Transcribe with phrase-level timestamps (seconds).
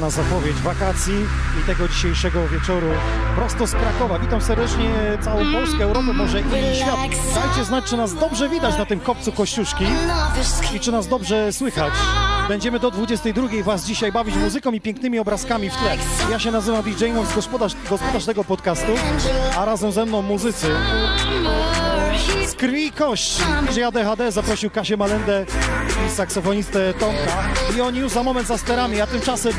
[0.00, 1.14] Idealna zapowiedź wakacji
[1.62, 2.86] i tego dzisiejszego wieczoru
[3.36, 4.18] prosto z Krakowa.
[4.18, 6.44] Witam serdecznie całą Polskę, Europę, może i
[6.76, 6.96] świat.
[7.34, 9.84] Dajcie znać, czy nas dobrze widać na tym kopcu Kościuszki
[10.74, 11.92] i czy nas dobrze słychać.
[12.48, 15.96] Będziemy do 22 Was dzisiaj bawić muzyką i pięknymi obrazkami w tle.
[16.30, 18.92] Ja się nazywam DJ Mox, gospodarz, gospodarz tego podcastu,
[19.58, 20.66] a razem ze mną muzycy
[22.46, 23.42] z krwi i kości.
[23.70, 25.46] DJ ADHD zaprosił Kasię Malendę
[26.16, 29.52] saksofonistę Tomka i oni już za moment za sterami, a tymczasem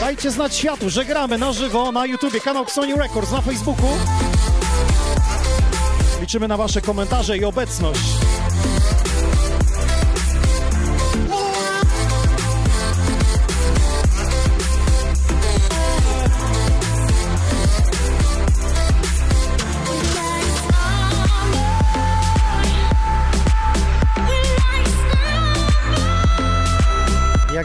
[0.00, 3.88] dajcie znać światu, że gramy na żywo na YouTubie, kanał Sony Records na Facebooku.
[6.20, 8.21] Liczymy na Wasze komentarze i obecność.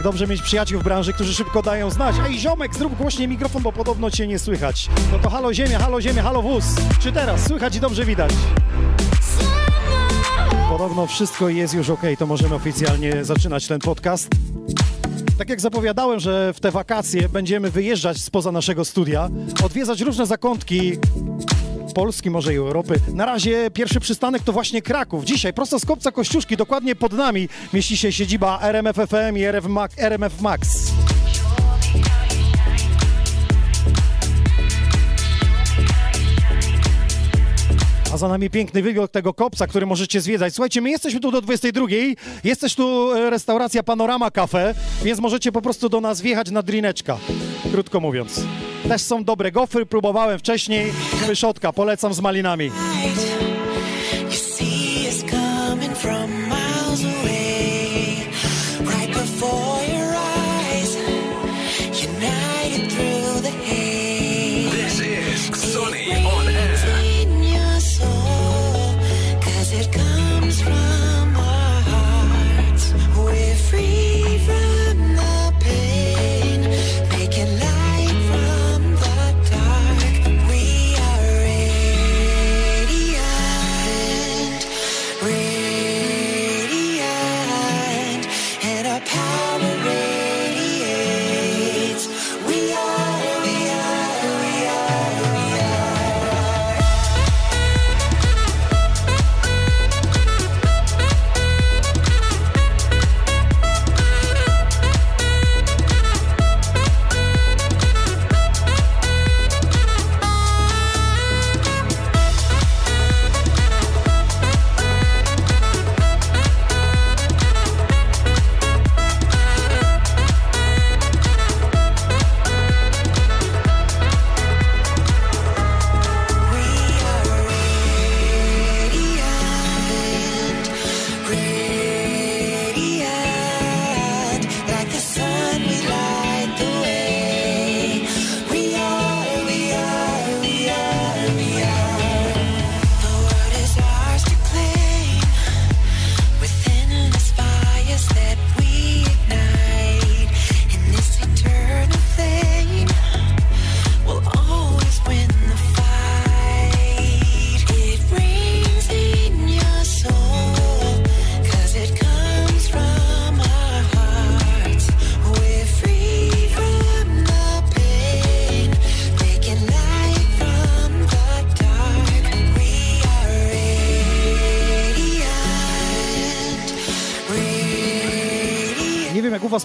[0.07, 2.15] Dobrze mieć przyjaciół w branży, którzy szybko dają znać.
[2.27, 4.89] Ej, ziomek, zrób głośniej mikrofon, bo podobno cię nie słychać.
[5.11, 6.63] No to halo ziemia, halo ziemia, halo wóz.
[6.99, 8.31] Czy teraz słychać i dobrze widać?
[10.69, 14.29] Podobno wszystko jest już ok, to możemy oficjalnie zaczynać ten podcast.
[15.37, 19.29] Tak jak zapowiadałem, że w te wakacje będziemy wyjeżdżać spoza naszego studia,
[19.63, 20.97] odwiedzać różne zakątki
[21.97, 22.99] Polski, może i Europy.
[23.13, 25.25] Na razie pierwszy przystanek to właśnie Kraków.
[25.25, 29.43] Dzisiaj prosto z kopca Kościuszki, dokładnie pod nami, mieści się siedziba RMF FM i
[29.97, 30.91] RMF Max.
[38.13, 40.53] A za nami piękny wygląd tego kopca, który możecie zwiedzać.
[40.53, 41.85] Słuchajcie, my jesteśmy tu do 22.
[42.43, 46.63] Jest też tu e, restauracja Panorama Cafe, więc możecie po prostu do nas wjechać na
[46.63, 47.17] drineczka,
[47.71, 48.41] krótko mówiąc.
[48.87, 50.91] Też są dobre gofry, próbowałem wcześniej.
[51.27, 52.71] Wyszotka, polecam z malinami.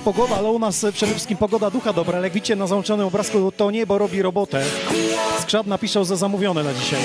[0.05, 2.19] Pogoda, ale u nas e, przede wszystkim pogoda ducha dobra.
[2.19, 4.65] Ale jak widzicie na załączonym obrazku, to niebo robi robotę.
[5.41, 7.01] Skrzat napiszał za zamówione na dzisiaj.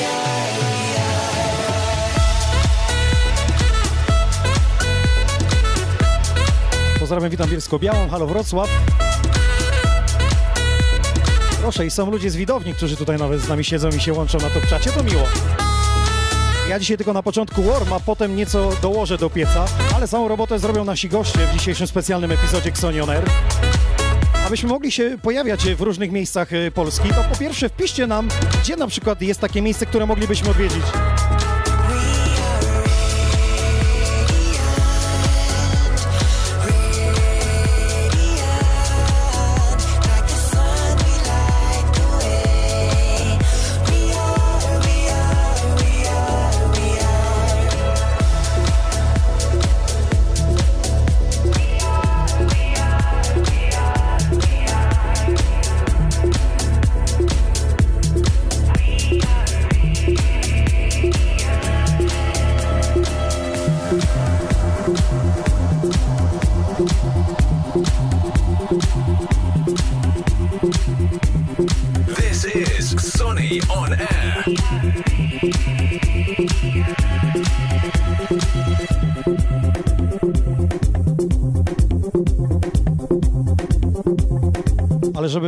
[7.00, 8.70] Pozdrawiam, witam Bielsko-Białą, halo Wrocław.
[11.62, 14.38] Proszę, i są ludzie z widowni, którzy tutaj nawet z nami siedzą i się łączą
[14.38, 15.24] na to czacie, to miło.
[16.70, 19.66] Ja dzisiaj tylko na początku warm, a potem nieco dołożę do pieca,
[19.96, 23.26] ale całą robotę zrobią nasi goście w dzisiejszym specjalnym epizodzie Xonion Air.
[24.48, 28.28] Abyśmy mogli się pojawiać w różnych miejscach y, Polski, to po pierwsze wpiszcie nam,
[28.62, 30.84] gdzie na przykład jest takie miejsce, które moglibyśmy odwiedzić.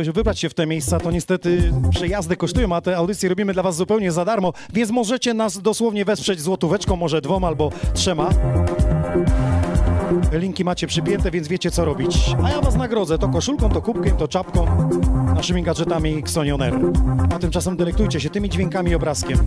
[0.04, 3.62] Żeby wybrać się w te miejsca, to niestety przejazdy kosztują, a te audycje robimy dla
[3.62, 8.30] Was zupełnie za darmo, więc możecie nas dosłownie wesprzeć złotóweczką, może dwoma albo trzema.
[10.32, 12.34] Linki macie przypięte, więc wiecie co robić.
[12.44, 14.66] A ja Was nagrodzę to koszulką, to kubkiem, to czapką,
[15.34, 16.74] naszymi gadżetami Xonion Air.
[17.34, 19.38] A tymczasem delektujcie się tymi dźwiękami i obrazkiem.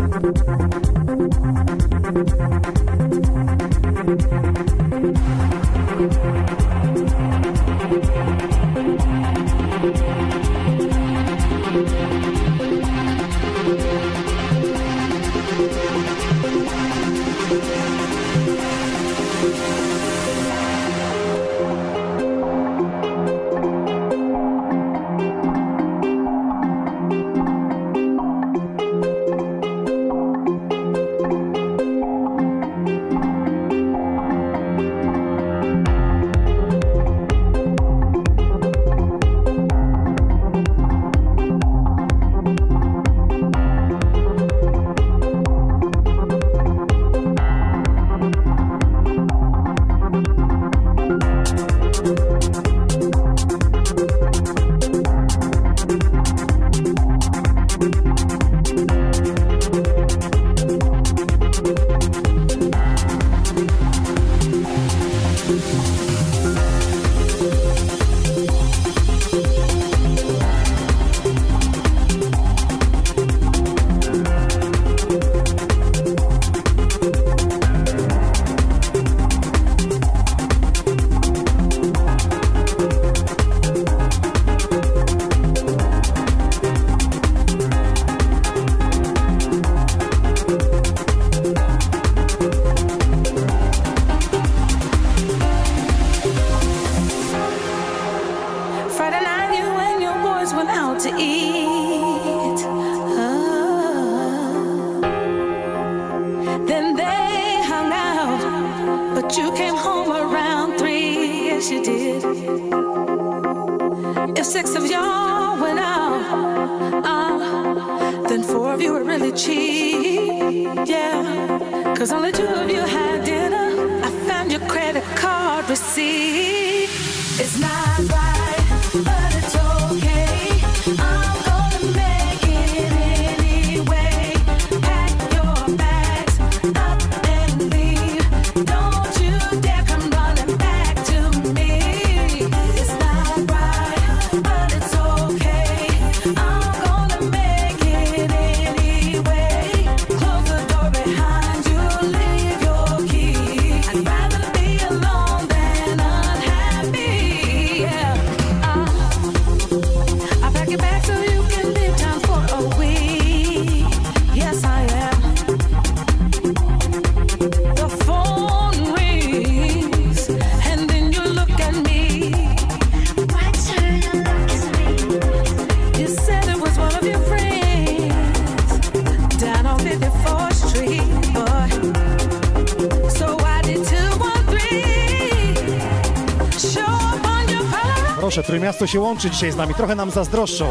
[188.84, 190.68] Trójmiasto się łączy dzisiaj z nami, trochę nam zazdroszczą.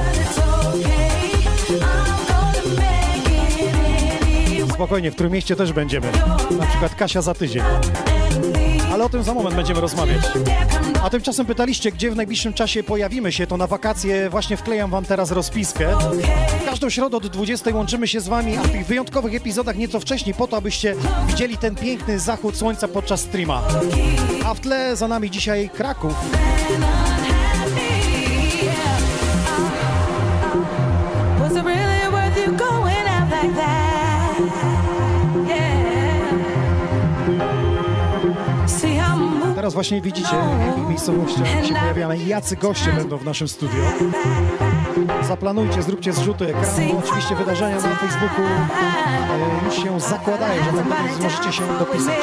[4.74, 6.06] Spokojnie, w Trójmieście też będziemy.
[6.58, 7.62] Na przykład Kasia za tydzień.
[8.92, 10.22] Ale o tym za moment będziemy rozmawiać.
[11.02, 15.04] A tymczasem pytaliście, gdzie w najbliższym czasie pojawimy się, to na wakacje właśnie wklejam wam
[15.04, 15.98] teraz rozpiskę.
[16.66, 20.34] Każdą środę od 20 łączymy się z wami, a w tych wyjątkowych epizodach nieco wcześniej,
[20.34, 20.94] po to, abyście
[21.26, 23.62] widzieli ten piękny zachód słońca podczas streama.
[24.46, 26.14] A w tle za nami dzisiaj Kraków.
[39.62, 43.84] Teraz właśnie widzicie, w jakich miejscowościach się pojawiamy, jacy goście będą w naszym studio.
[45.22, 51.52] Zaplanujcie, zróbcie zrzuty ekranu, oczywiście wydarzenia na Facebooku e, już się zakładają, że tak możecie
[51.52, 52.16] się dopisać.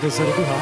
[0.00, 0.54] Te serducha.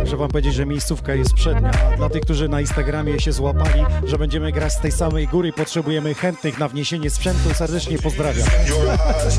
[0.00, 1.70] Muszę wam powiedzieć, że miejscówka jest przednia.
[1.96, 6.14] Dla tych, którzy na Instagramie się złapali, że będziemy grać z tej samej góry, potrzebujemy
[6.14, 7.54] chętnych na wniesienie sprzętu.
[7.54, 8.46] Serdecznie pozdrawiam.
[8.62, 9.38] In your eyes,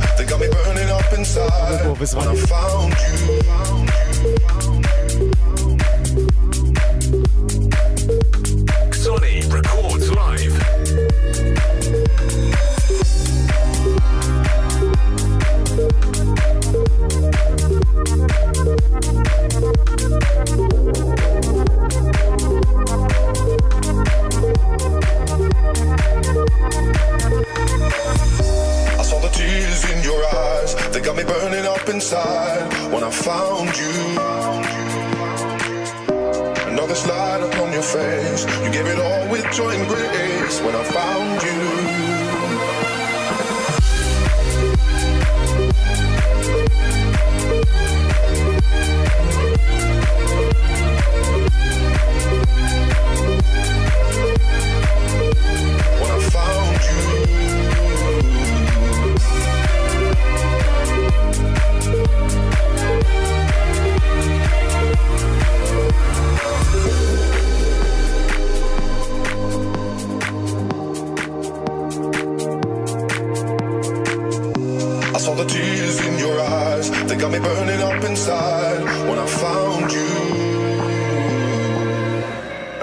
[75.58, 76.90] tears in your eyes.
[77.08, 80.14] They got me burning up inside when I found you.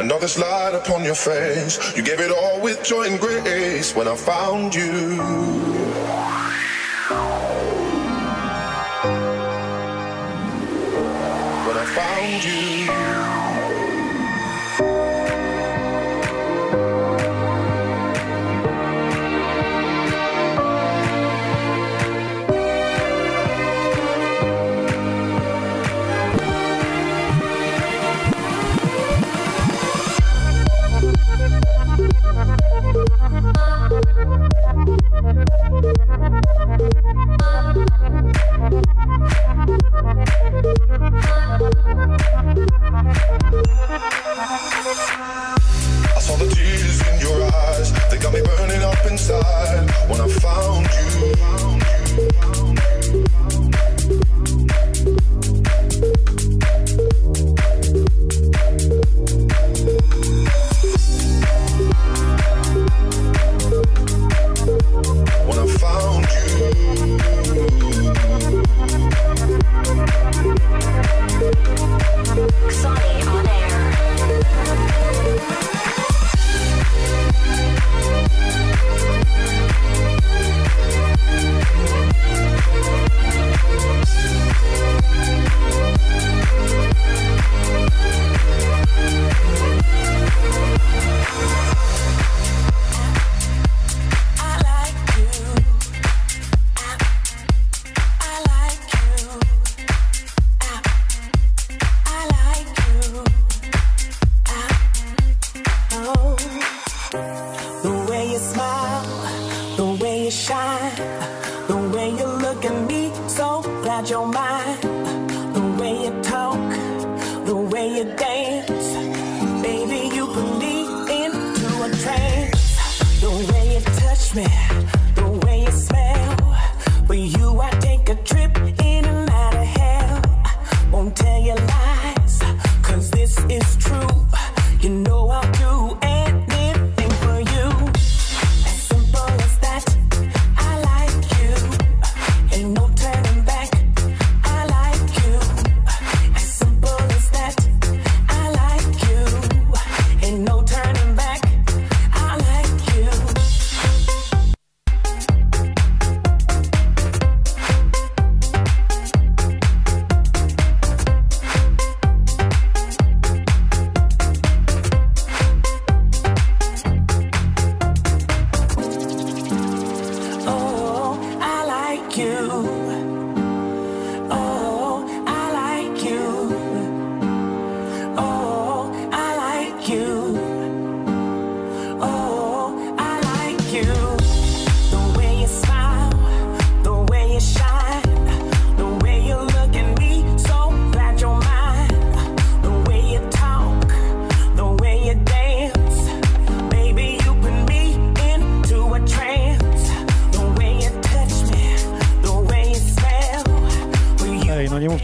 [0.04, 1.74] Another slide upon your face.
[1.96, 4.92] You gave it all with joy and grace when I found you.
[11.66, 13.23] When I found you.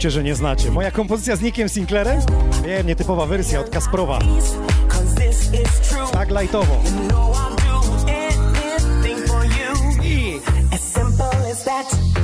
[0.01, 0.71] mówcie, że nie znacie.
[0.71, 2.21] Moja kompozycja z Nickiem Sinclairem?
[2.65, 4.19] Wiem, nietypowa wersja od Kasprowa.
[6.11, 6.81] Tak lightowo.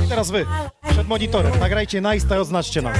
[0.04, 0.46] I teraz wy,
[0.90, 2.98] przed monitorem, nagrajcie nice i oznaczcie nas.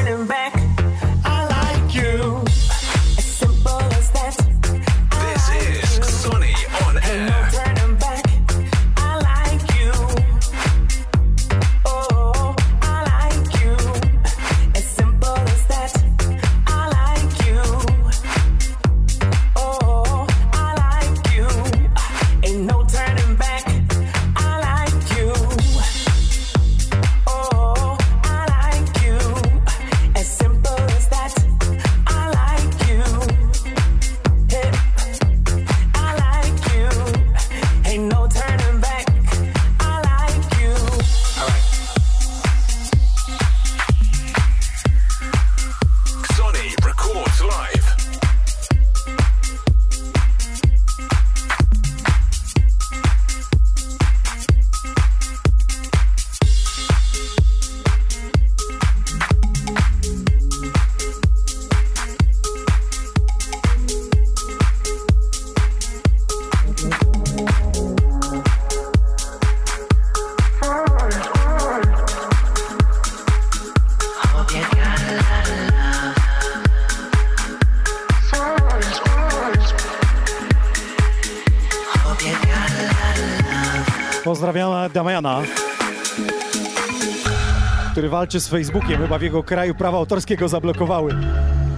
[88.19, 91.15] walczy z Facebookiem, chyba w jego kraju prawa autorskiego zablokowały.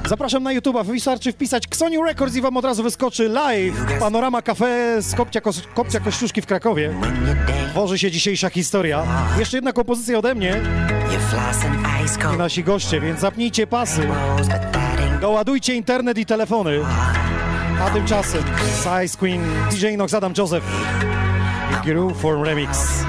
[0.08, 5.02] Zapraszam na YouTube'a, wystarczy wpisać Xoniu Records i wam od razu wyskoczy live Panorama Cafe
[5.02, 6.94] z Kopcia, Ko Kopcia Kościuszki w Krakowie.
[7.70, 9.02] Tworzy się dzisiejsza historia.
[9.38, 10.60] Jeszcze jedna kompozycja ode mnie
[12.34, 14.08] i nasi goście, więc zapnijcie pasy.
[15.20, 16.80] Doładujcie internet i telefony.
[17.80, 18.42] A tymczasem
[18.76, 20.64] Size Queen, DJ Nox, Adam Joseph
[21.72, 23.04] i Groove Form Remix.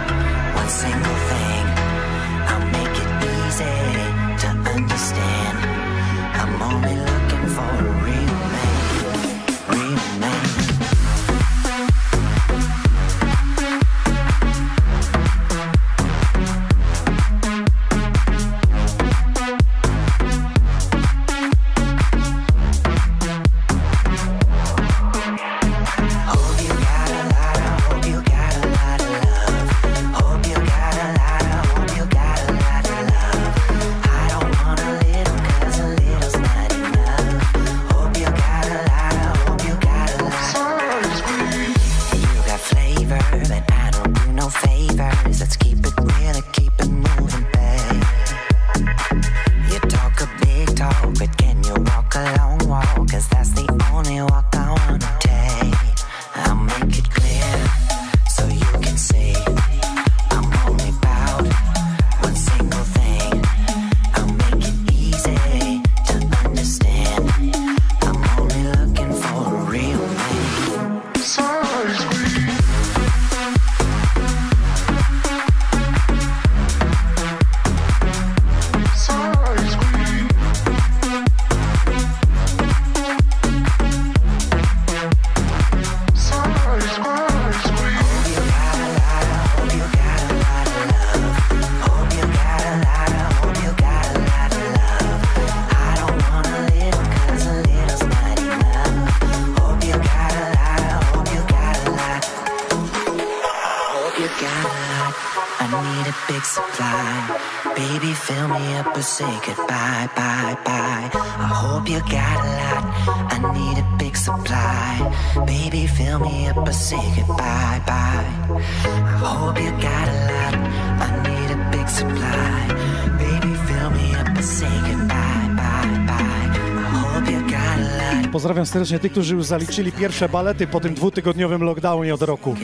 [128.71, 132.55] Serdecznie tych, którzy już zaliczyli pierwsze balety po tym dwutygodniowym lockdownie od roku.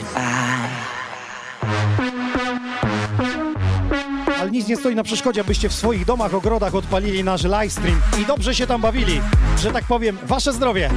[4.39, 8.26] Ale nic nie stoi na przeszkodzie, abyście w swoich domach, ogrodach odpalili nasz livestream i
[8.26, 9.22] dobrze się tam bawili.
[9.60, 10.89] Że tak powiem, wasze zdrowie.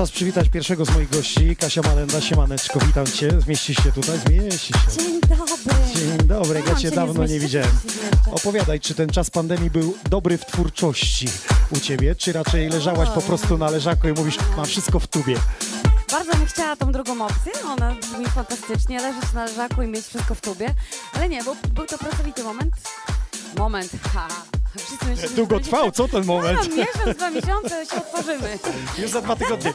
[0.00, 4.72] Czas przywitać pierwszego z moich gości, Kasia Malenda, siemaneczko, witam Cię, zmieścisz się tutaj, zmieści
[4.72, 5.02] się.
[5.02, 5.94] Dzień dobry.
[5.94, 7.70] Dzień dobry, ja Cię dawno nie widziałem.
[8.32, 11.28] Opowiadaj, czy ten czas pandemii był dobry w twórczości
[11.70, 15.36] u Ciebie, czy raczej leżałaś po prostu na leżaku i mówisz, mam wszystko w tubie.
[16.10, 20.34] Bardzo bym chciała tą drugą opcję, ona brzmi fantastycznie, leżeć na leżaku i mieć wszystko
[20.34, 20.74] w tubie,
[21.12, 22.74] ale nie, bo był to pracowity moment.
[23.56, 24.28] Moment, ha.
[25.22, 26.58] Że Długo trwał, tak- co ten moment?
[26.70, 28.58] No, miesiąc, dwa miesiące się otworzymy.
[28.98, 29.72] Już za dwa tygodnie.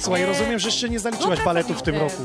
[0.00, 2.22] Słuchaj, rozumiem, że jeszcze nie zaliczyłaś No, baletów w tym roku.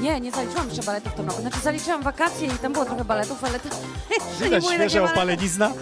[0.00, 1.40] Nie, nie zaliczyłam jeszcze baletów w tym roku.
[1.40, 3.68] Znaczy zaliczyłam wakacje i tam było trochę baletów, ale to
[4.40, 5.02] Widać balety.
[5.02, 5.72] opalenizna.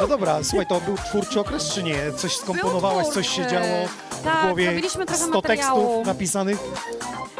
[0.00, 1.96] No dobra, słuchaj, to był twórczy okres, czy nie?
[2.16, 3.66] Coś skomponowałaś, coś się działo
[4.10, 4.64] w Tak, głowie?
[4.64, 5.80] zrobiliśmy trochę 100 materiału.
[5.86, 6.58] tekstów napisanych?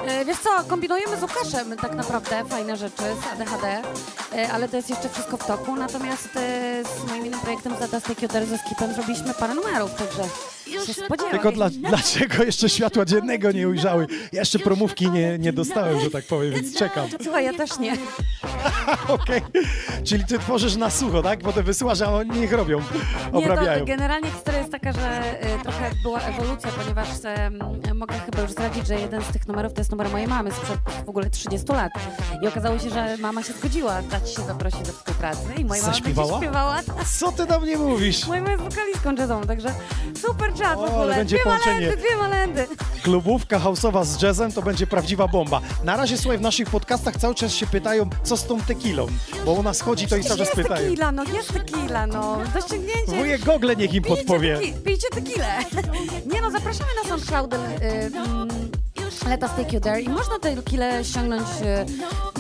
[0.06, 3.82] E, Wiesz co, kombinujemy z Łukaszem tak naprawdę fajne rzeczy z ADHD,
[4.32, 5.76] e, ale to jest jeszcze wszystko w toku.
[5.76, 10.22] Natomiast e, z moim innym projektem z Data Kioder ze Skipem zrobiliśmy parę numerów, także
[10.72, 11.30] się spodziewam.
[11.30, 14.06] Tylko dla, dlaczego jeszcze światła dziennego nie ujrzały?
[14.32, 17.08] Ja jeszcze promówki nie, nie dostałem, że tak powiem, więc czekam.
[17.22, 17.96] Słuchaj, ja też nie.
[19.08, 19.42] Okej.
[20.04, 21.40] Czyli ty tworzysz na sucho, tak?
[21.40, 22.78] Potem wysyłasz, a oni niech robią,
[23.32, 23.78] Nie, obrabiają.
[23.80, 27.08] to generalnie historia jest taka, że e, trochę była ewolucja, ponieważ
[27.94, 30.78] mogę chyba już zdradzić, że jeden z tych numerów to jest numer mojej mamy sprzed
[31.06, 31.92] w ogóle 30 lat.
[32.42, 35.92] I okazało się, że mama się zgodziła dać się zaprosić do współpracy i moja mama
[35.94, 36.28] Zaśpiewała?
[36.28, 36.80] będzie śpiewała.
[37.18, 38.26] Co ty do mnie mówisz?
[38.26, 39.74] Moja mama jest wokalistką jazzową, także
[40.22, 41.14] super czat w ogóle.
[41.16, 41.80] będzie dwie połączenie.
[41.80, 42.66] malendy, dwie malendy.
[43.02, 45.60] Klubówka houseowa z jazzem to będzie prawdziwa bomba.
[45.84, 49.06] Na razie, słuchaj, w naszych podcastach cały czas się pytają, co z tą tekilą,
[49.44, 50.82] bo u nas chodzi to i cały czas Jest pytają.
[50.84, 52.38] tequila, no jest tequila, no.
[52.54, 53.12] Do ściągnięcia.
[53.12, 54.58] Wujek Gogle niech im podpowie.
[54.58, 55.58] Pijcie, pijcie tequilę.
[56.32, 58.48] Nie no, zapraszamy na SoundCloud y, mm,
[59.28, 61.42] Let Us Take You There i można tę tequilę ściągnąć,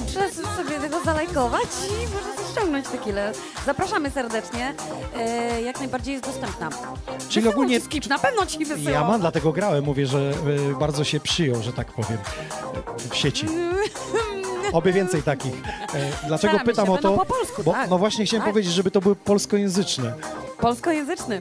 [0.06, 3.32] przez sobie tego zalajkować i można ściągnąć tequilę.
[3.66, 4.74] Zapraszamy serdecznie,
[5.58, 6.68] y, jak najbardziej jest dostępna.
[7.06, 8.92] Czyli Wysyłał ogólnie ci Skip, na pewno ci wysyłał.
[8.94, 10.32] ja mam, dlatego grałem, mówię, że
[10.70, 12.18] y, bardzo się przyjął, że tak powiem,
[13.10, 13.46] w sieci.
[14.72, 15.52] Oby więcej takich.
[15.54, 17.12] E, Dlaczego Staramy pytam się, o to?
[17.16, 17.90] po polsku, bo, tak.
[17.90, 18.52] no właśnie chciałem Tak.
[18.52, 20.12] powiedzieć, żeby to były polskojęzyczne.
[20.60, 21.40] Polskojęzyczny.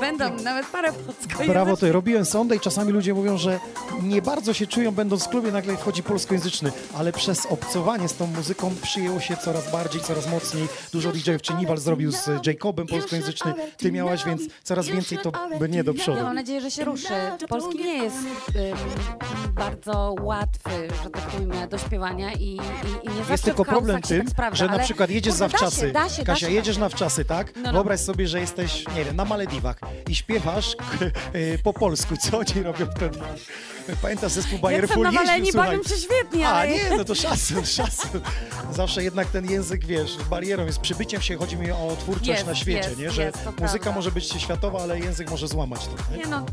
[0.00, 1.48] Będą nawet parę polskojęzycznych.
[1.48, 1.92] Brawo, ty.
[1.92, 3.60] Robiłem sondę i czasami ludzie mówią, że
[4.02, 8.26] nie bardzo się czują, będąc w klubie, nagle wchodzi polskojęzyczny, ale przez obcowanie z tą
[8.26, 10.68] muzyką przyjęło się coraz bardziej, coraz mocniej.
[10.92, 15.68] Dużo DJ-ów, czy Niwal zrobił z Jacobem polskojęzyczny, ty miałaś, więc coraz więcej to by
[15.68, 16.18] nie do przodu.
[16.18, 17.14] Ja mam nadzieję, że się ruszy.
[17.48, 20.70] Polski nie jest ym, bardzo łatwy,
[21.04, 22.56] że tak powiem, do śpiewania i, i,
[23.02, 25.58] i nie Jest tylko problem tym, tak sprawdza, że na przykład jedziesz kurde, za da
[25.58, 25.80] wczasy.
[25.80, 27.56] się, da się, Kasia, da się, jedziesz na wczasy, tak?
[27.56, 27.72] No, no.
[27.72, 29.51] Wyobraź sobie, że jesteś, nie wiem, na Malediwach
[30.08, 30.76] i śpiewasz
[31.34, 32.16] y, po polsku.
[32.16, 33.18] Co oni robią wtedy?
[34.02, 36.70] Pamiętasz zespół Jak Bayer są Full nawaleni, jeździł, bawią się świetnie, A ale...
[36.70, 38.20] nie, no to szacun, szacun.
[38.72, 42.54] Zawsze jednak ten język, wiesz, barierą jest przybyciem się, chodzi mi o twórczość Jest, na
[42.54, 43.10] świecie, jest, nie?
[43.10, 43.92] Że jest, muzyka prawda.
[43.92, 46.12] może być światowa, ale język może złamać to.
[46.12, 46.18] Nie?
[46.18, 46.46] Nie no,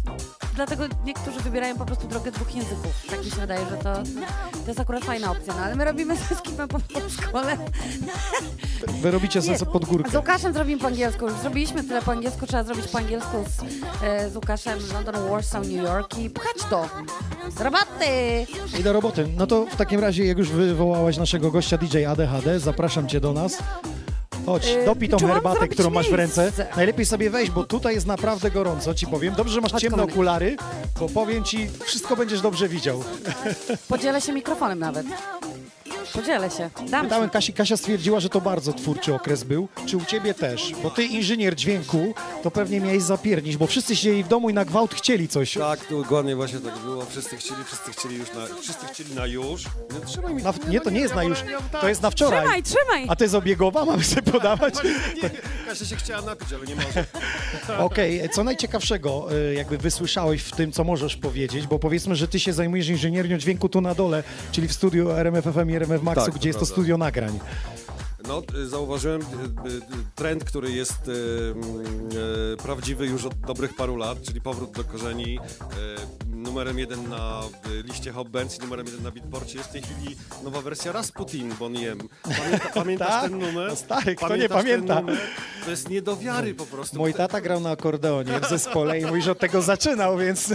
[0.66, 3.06] dlatego niektórzy wybierają po prostu drogę dwóch języków.
[3.10, 3.94] Tak mi się wydaje, że to,
[4.52, 7.58] to jest akurat fajna opcja, no ale my robimy ze skipem po polsku, ale
[9.02, 10.12] Wy robicie sobie pod górkę.
[10.12, 11.26] z Łukaszem zrobimy po angielsku.
[11.26, 13.64] Już zrobiliśmy tyle po angielsku, trzeba zrobić po angielsku z,
[14.04, 16.90] e, z Łukaszem London, Warsaw, New York i pchać to.
[17.58, 18.46] Z roboty!
[18.80, 19.28] I do roboty.
[19.38, 23.34] No to w takim razie, jak już wywołałaś naszego gościa DJ ADHD, zapraszam cię do
[23.34, 23.58] nas.
[24.46, 26.42] Chodź, Yy, dopij tą czy mam herbatę, zrobić którą masz w ręce.
[26.44, 26.68] miejsce?
[26.76, 29.34] Najlepiej sobie wejść, bo tutaj jest naprawdę gorąco, ci powiem.
[29.36, 30.14] Dobrze, że masz Chodź, ciemne kochany.
[30.14, 30.58] okulary,
[31.00, 33.04] bo powiem ci, wszystko będziesz dobrze widział.
[33.88, 35.06] Podzielę się mikrofonem nawet.
[36.14, 36.70] Podzielę się.
[36.90, 37.30] Dam Pytałem.
[37.30, 39.68] Kasi, Kasia stwierdziła, że to bardzo twórczy okres był.
[39.86, 40.74] Czy u ciebie też?
[40.84, 44.66] Bo ty inżynier dźwięku, to pewnie miałeś zapiernić, bo wszyscy siedzieli w domu i na
[44.66, 45.54] gwałt chcieli coś.
[45.54, 47.06] Tak, dokładnie właśnie tak było.
[47.06, 49.64] Wszyscy chcieli, wszyscy chcieli już na, wszyscy chcieli na już.
[49.66, 51.40] No, trzymaj mi Na, nie, to nie jest na już,
[51.82, 52.40] to jest na wczoraj.
[52.42, 53.06] Trzymaj, trzymaj.
[53.10, 54.74] A to jest obiegowa, mamy sobie podawać?
[55.68, 57.06] Kasia się chciała napić, ale nie może.
[57.86, 62.40] Okej, co najciekawszego y, jakby wysłyszałeś w tym, co możesz powiedzieć, bo powiedzmy, że ty
[62.40, 66.22] się zajmujesz inżynierią dźwięku tu na dole, czyli w studiu RMF FM i RMF Maxu,
[66.26, 66.74] Tak, to gdzie jest to prawda.
[66.76, 67.40] studio nagrań.
[68.28, 69.82] No, y, zauważyłem y, y,
[70.16, 71.12] trend, który jest y,
[72.54, 75.40] y, prawdziwy już od dobrych paru lat, czyli powrót do korzeni.
[75.40, 77.42] Y, numerem jeden na
[77.84, 81.54] liście Hot Bands i numerem jeden na Beatporcie jest w tej chwili nowa wersja Rasputin
[81.60, 82.00] Boniem.
[82.24, 83.22] Pamięta, pamiętasz Tak?
[83.32, 83.70] ten numer?
[83.70, 85.24] No stary, kto nie Pamiętasz ten pamięta?
[85.66, 86.98] To jest nie do wiary po prostu.
[86.98, 90.54] Mój tata grał na akordeonie w zespole i mówisz, że od tego zaczynał, więc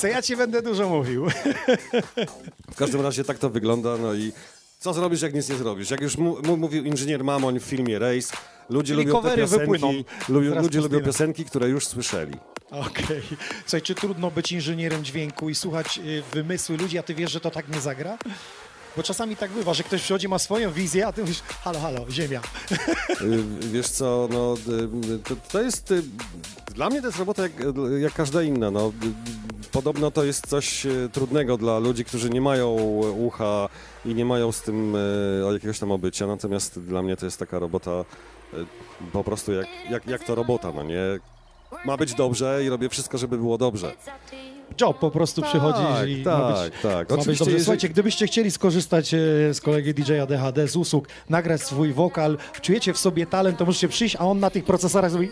[0.00, 1.26] co ja ci będę dużo mówił.
[2.72, 4.32] W każdym razie tak to wygląda, no i
[4.82, 5.90] co zrobisz, jak nic nie zrobisz?
[5.90, 6.16] Jak już
[6.58, 8.36] mówił inżynier Mamoń w filmie Race,
[8.70, 12.34] ludzie Czyli lubią piosenki, lubią, ludzie lubią piosenki, które już słyszeli.
[12.70, 13.22] Okej.
[13.66, 17.40] Słuchaj, czy trudno być inżynierem dźwięku i słuchać y, wymysły ludzi, a ty wiesz, że
[17.40, 18.18] to tak nie zagra?
[18.96, 22.10] Bo czasami tak bywa, że ktoś przychodzi, ma swoją wizję, a ty mówisz, halo, halo,
[22.10, 22.40] ziemia.
[23.20, 24.54] Y, Wiesz co, no
[25.14, 26.02] y, to, to jest, y,
[26.74, 27.52] dla mnie to jest robota jak,
[28.00, 28.92] jak każda inna, no.
[29.72, 32.70] Podobno to jest coś trudnego dla ludzi, którzy nie mają
[33.18, 33.68] ucha
[34.04, 34.94] i nie mają z tym
[35.52, 38.04] jakiegoś tam obycia, natomiast dla mnie to jest taka robota
[39.12, 41.00] po prostu jak, jak, jak to robota, no nie?
[41.84, 43.92] Ma być dobrze i robię wszystko, żeby było dobrze.
[44.80, 46.92] Job po prostu przychodzi i ma być, tak, tak.
[46.92, 47.44] ma być Oczywiście, dobrze.
[47.44, 49.18] jeżeli- Słuchajcie, gdybyście chcieli skorzystać e,
[49.54, 53.88] z kolegi DJ-a DHD, z usług, nagrać swój wokal, czujecie w sobie talent, to możecie
[53.88, 55.28] przyjść, a on na tych procesorach zrobi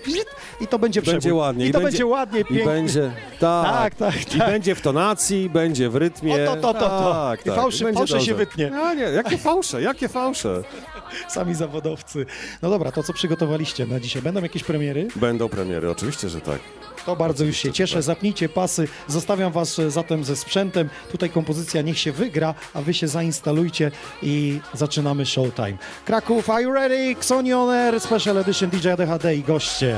[0.61, 1.39] i to będzie Będzie przebój.
[1.39, 1.67] ładnie.
[1.67, 2.65] I to będzie, ładnie, I pięknie.
[2.67, 4.49] będzie, tak, Tak, tak, I tak.
[4.51, 6.51] będzie w tonacji, będzie w rytmie.
[6.51, 7.13] O, to, to, to, to.
[7.13, 7.55] Tak, I tak.
[7.59, 8.71] fałszy- będzie fałsze się wytnie.
[8.71, 10.63] No nie, jakie fałsze, jakie fałsze.
[11.29, 12.27] Sami zawodowcy.
[12.63, 14.23] No dobra, to co przygotowaliście na dzisiaj?
[14.23, 15.09] Będą jakieś premiery?
[15.17, 16.59] Będą premiery, oczywiście, że tak.
[17.07, 18.03] To bardzo już się cieszę.
[18.03, 18.89] Zapnijcie pasy.
[19.09, 20.89] Zostawiam was e, zatem ze sprzętem.
[21.13, 23.91] Tutaj kompozycja niech się wygra, a wy się zainstalujcie
[24.23, 25.79] i zaczynamy showtime.
[26.05, 27.11] Kraków, are you ready?
[27.11, 29.97] Xoni On Air, Special Edition DJ DHD i goście.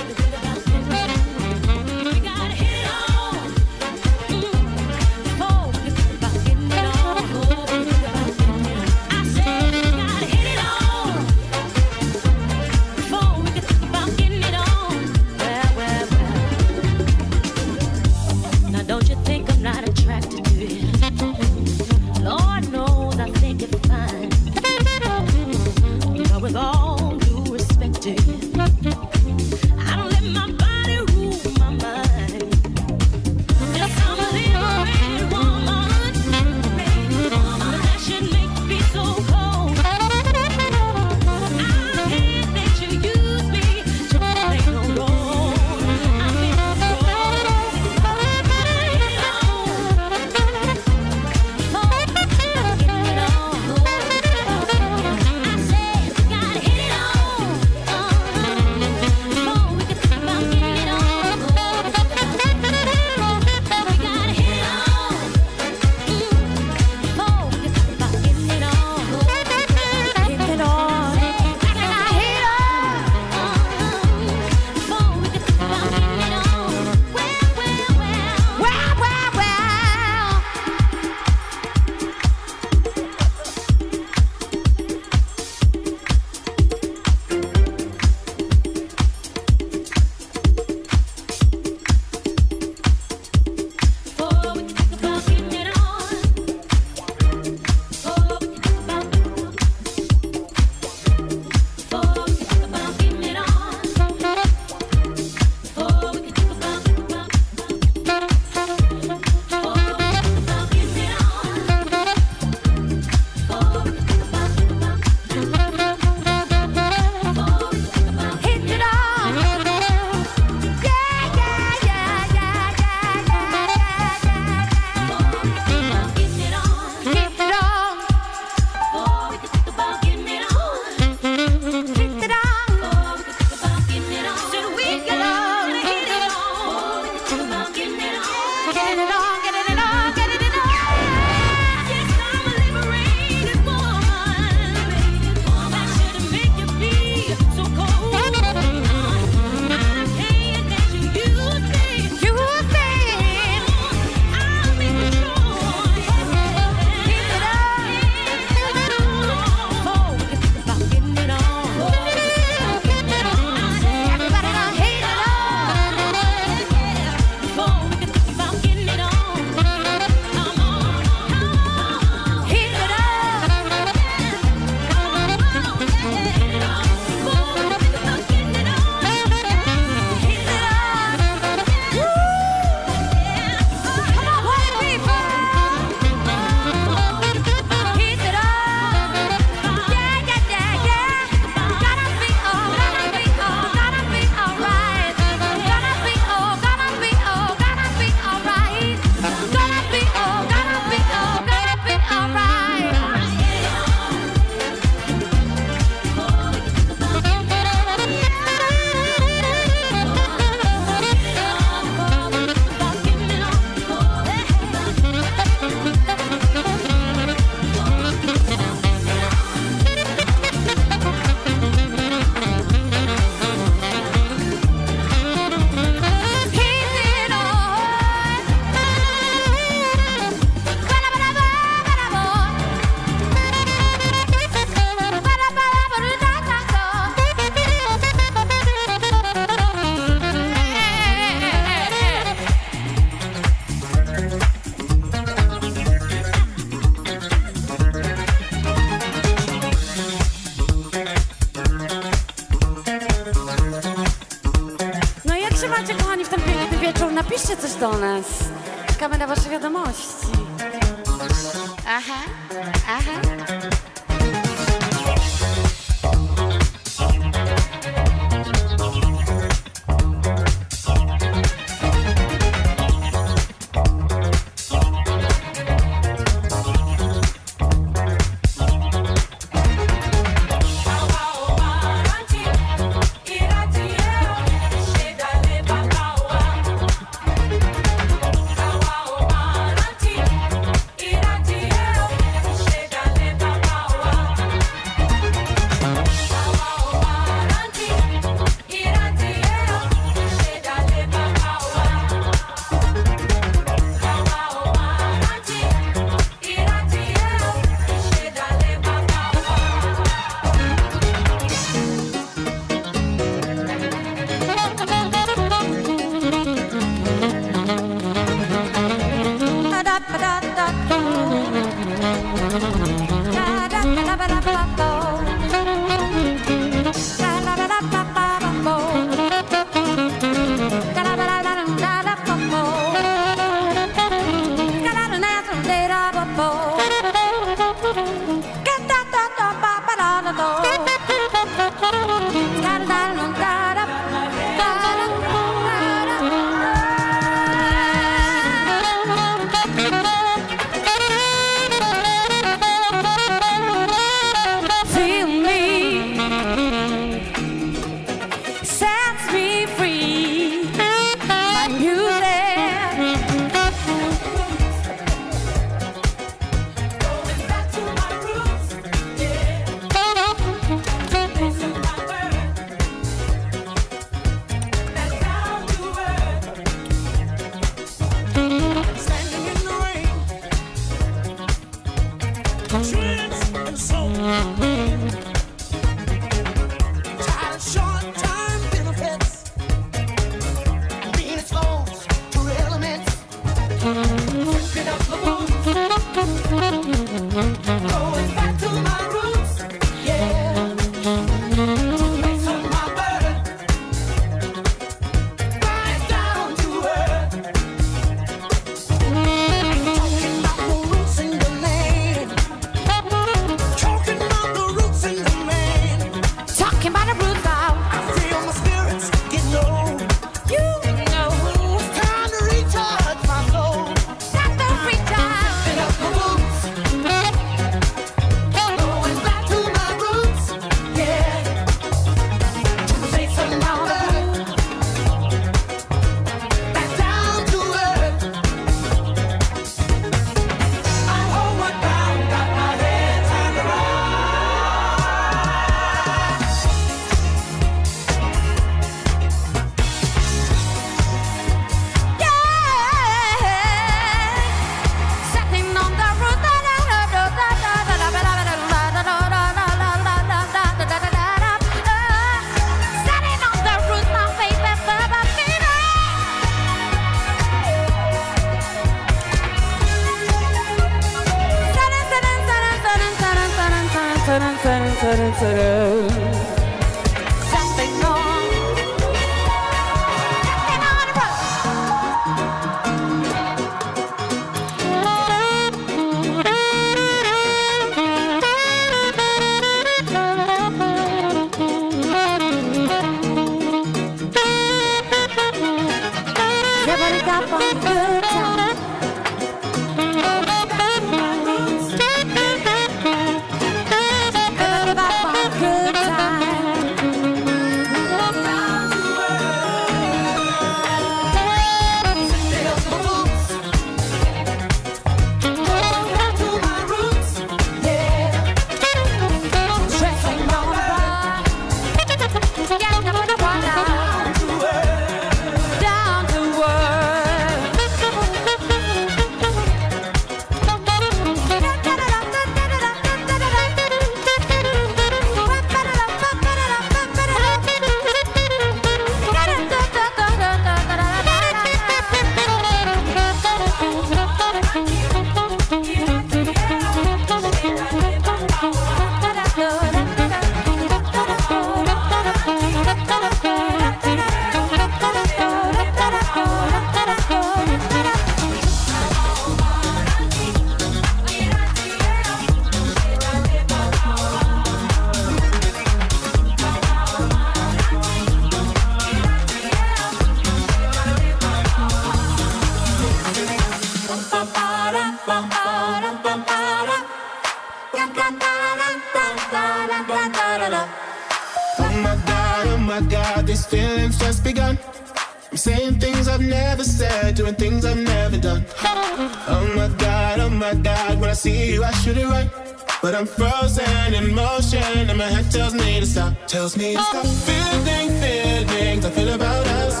[596.68, 600.00] Tells me to stop feeling feelings I feel about us.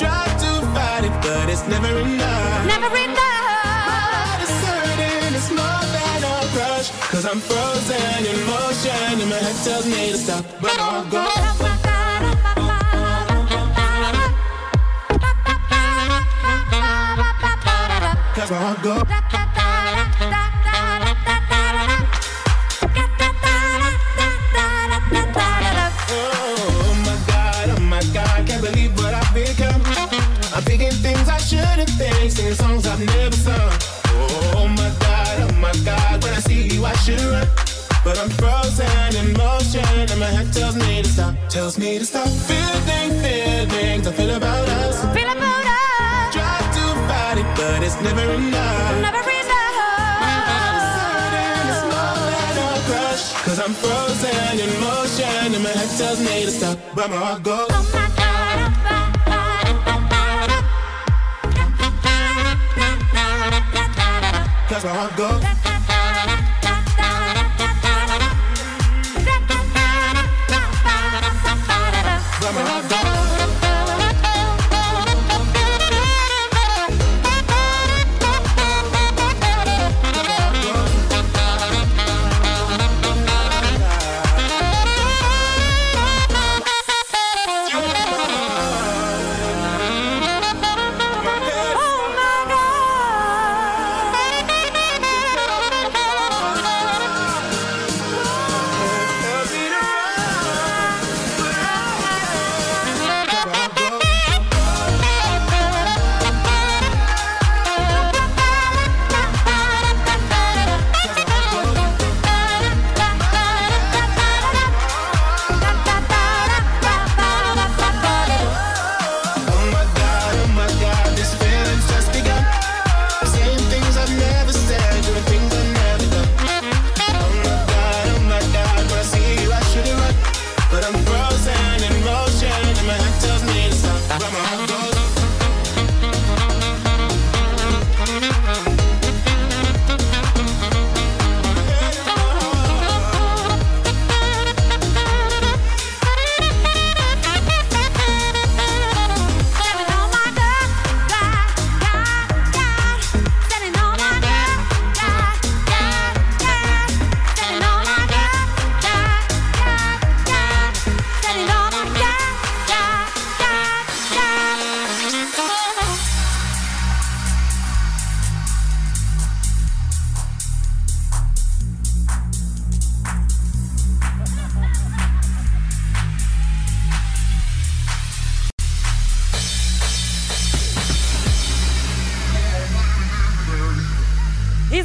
[0.00, 2.66] Try to fight it, but it's never enough.
[2.66, 3.84] Never enough.
[3.84, 6.90] But it's certain it's more than a crush.
[7.12, 10.45] Cause I'm frozen in motion, and my head tells me to stop.
[57.08, 57.75] To stop, but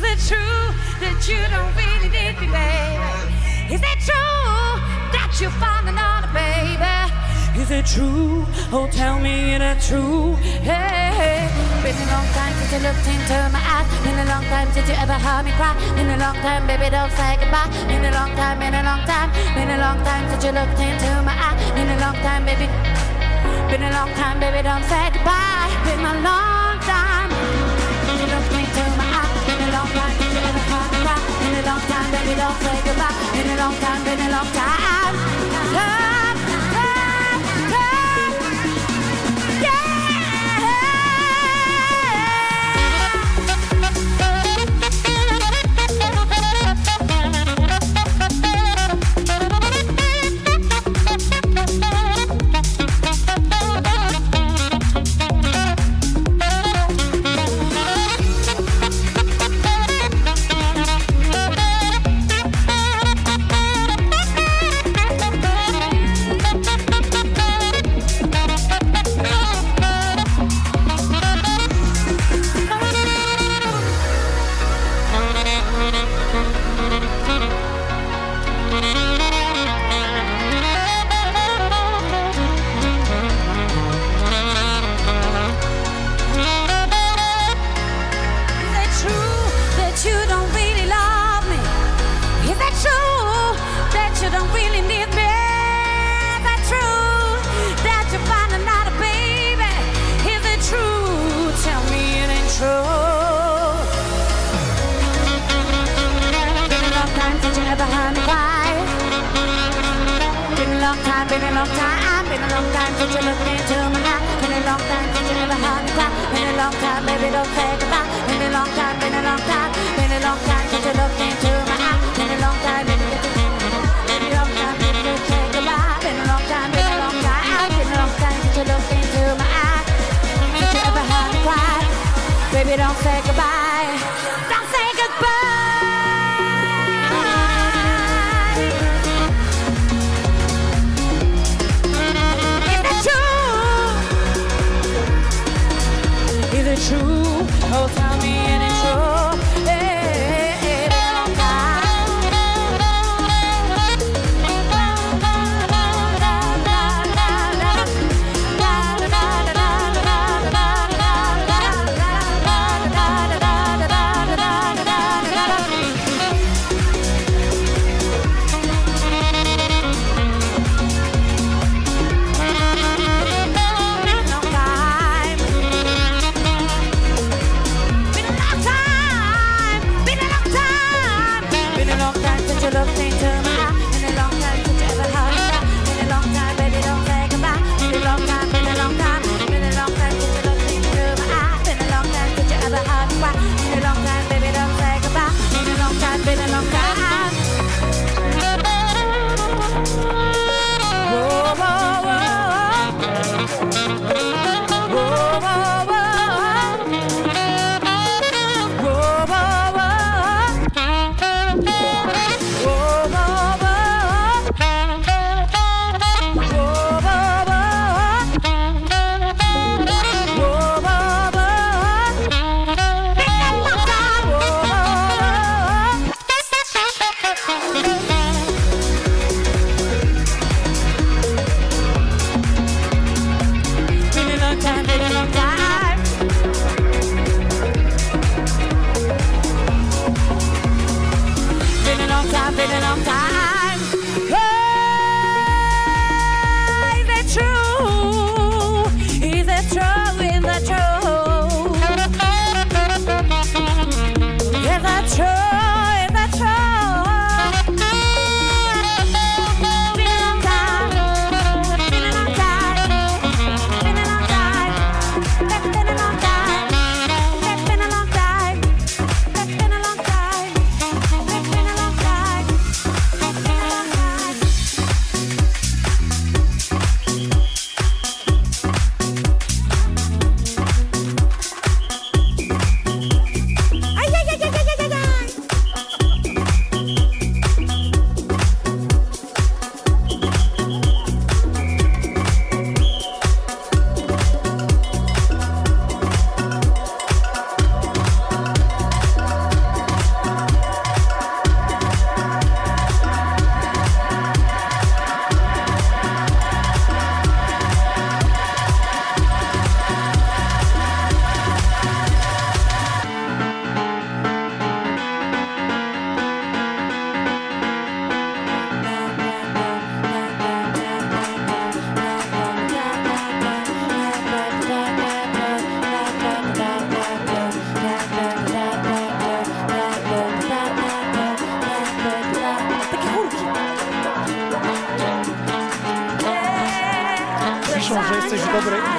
[0.02, 0.66] Is it true
[0.98, 3.70] that you don't really need me, baby?
[3.70, 4.82] Is it true
[5.14, 6.98] that you're falling on a baby?
[7.54, 8.50] Is it true?
[8.74, 10.34] Oh, tell me, is it true?
[10.66, 11.46] Hey, hey.
[11.86, 13.86] Been a long time since you looked into my eyes.
[14.02, 15.78] Been a long time since you ever heard me cry.
[15.94, 17.70] Been a long time, baby, don't say goodbye.
[17.86, 20.82] Been a long time, been a long time, been a long time since you looked
[20.82, 21.62] into my eyes.
[21.78, 22.66] Been a long time, baby.
[23.70, 25.70] Been a long time, baby, don't say goodbye.
[25.86, 26.51] Been a long
[32.32, 33.22] time, don't say goodbye.
[33.34, 34.48] A long time, been a long.
[34.54, 36.01] Time,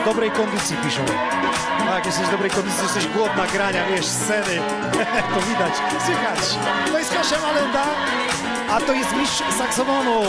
[0.05, 1.05] dobrej kondycji piszą.
[1.87, 4.55] Tak, jesteś w dobrej kondycji, jesteś głodna grania, wiesz, sceny,
[5.35, 5.75] to widać,
[6.07, 6.39] słychać.
[6.93, 7.85] To jest Kasia Malenda,
[8.71, 10.23] a to jest mistrz saksofonu,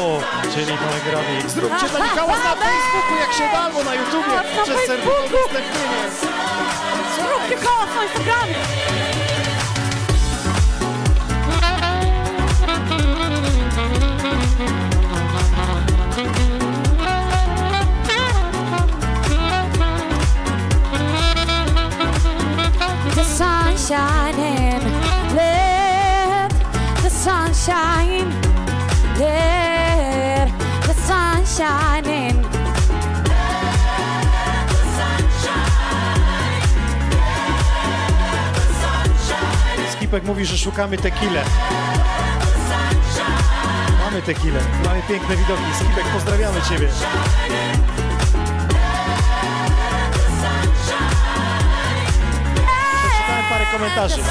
[0.53, 1.49] czyli Tomek Grabi.
[1.49, 6.03] Zróbcie dla Michała na Facebooku, jak się dało, na YouTubie, przez serwis udostępnienie.
[7.15, 8.55] Zróbcie koło na Instagramie.
[23.87, 24.81] shining.
[25.35, 26.49] Let
[27.03, 28.29] the sun shine.
[29.19, 30.47] Let
[30.87, 32.43] the sun shine.
[39.91, 41.43] Skipek mówi, że szukamy tequilę.
[44.05, 45.63] Mamy tequilę, mamy piękne widoki.
[45.79, 46.87] Skipek, pozdrawiamy Ciebie.
[53.73, 54.21] komentarzy.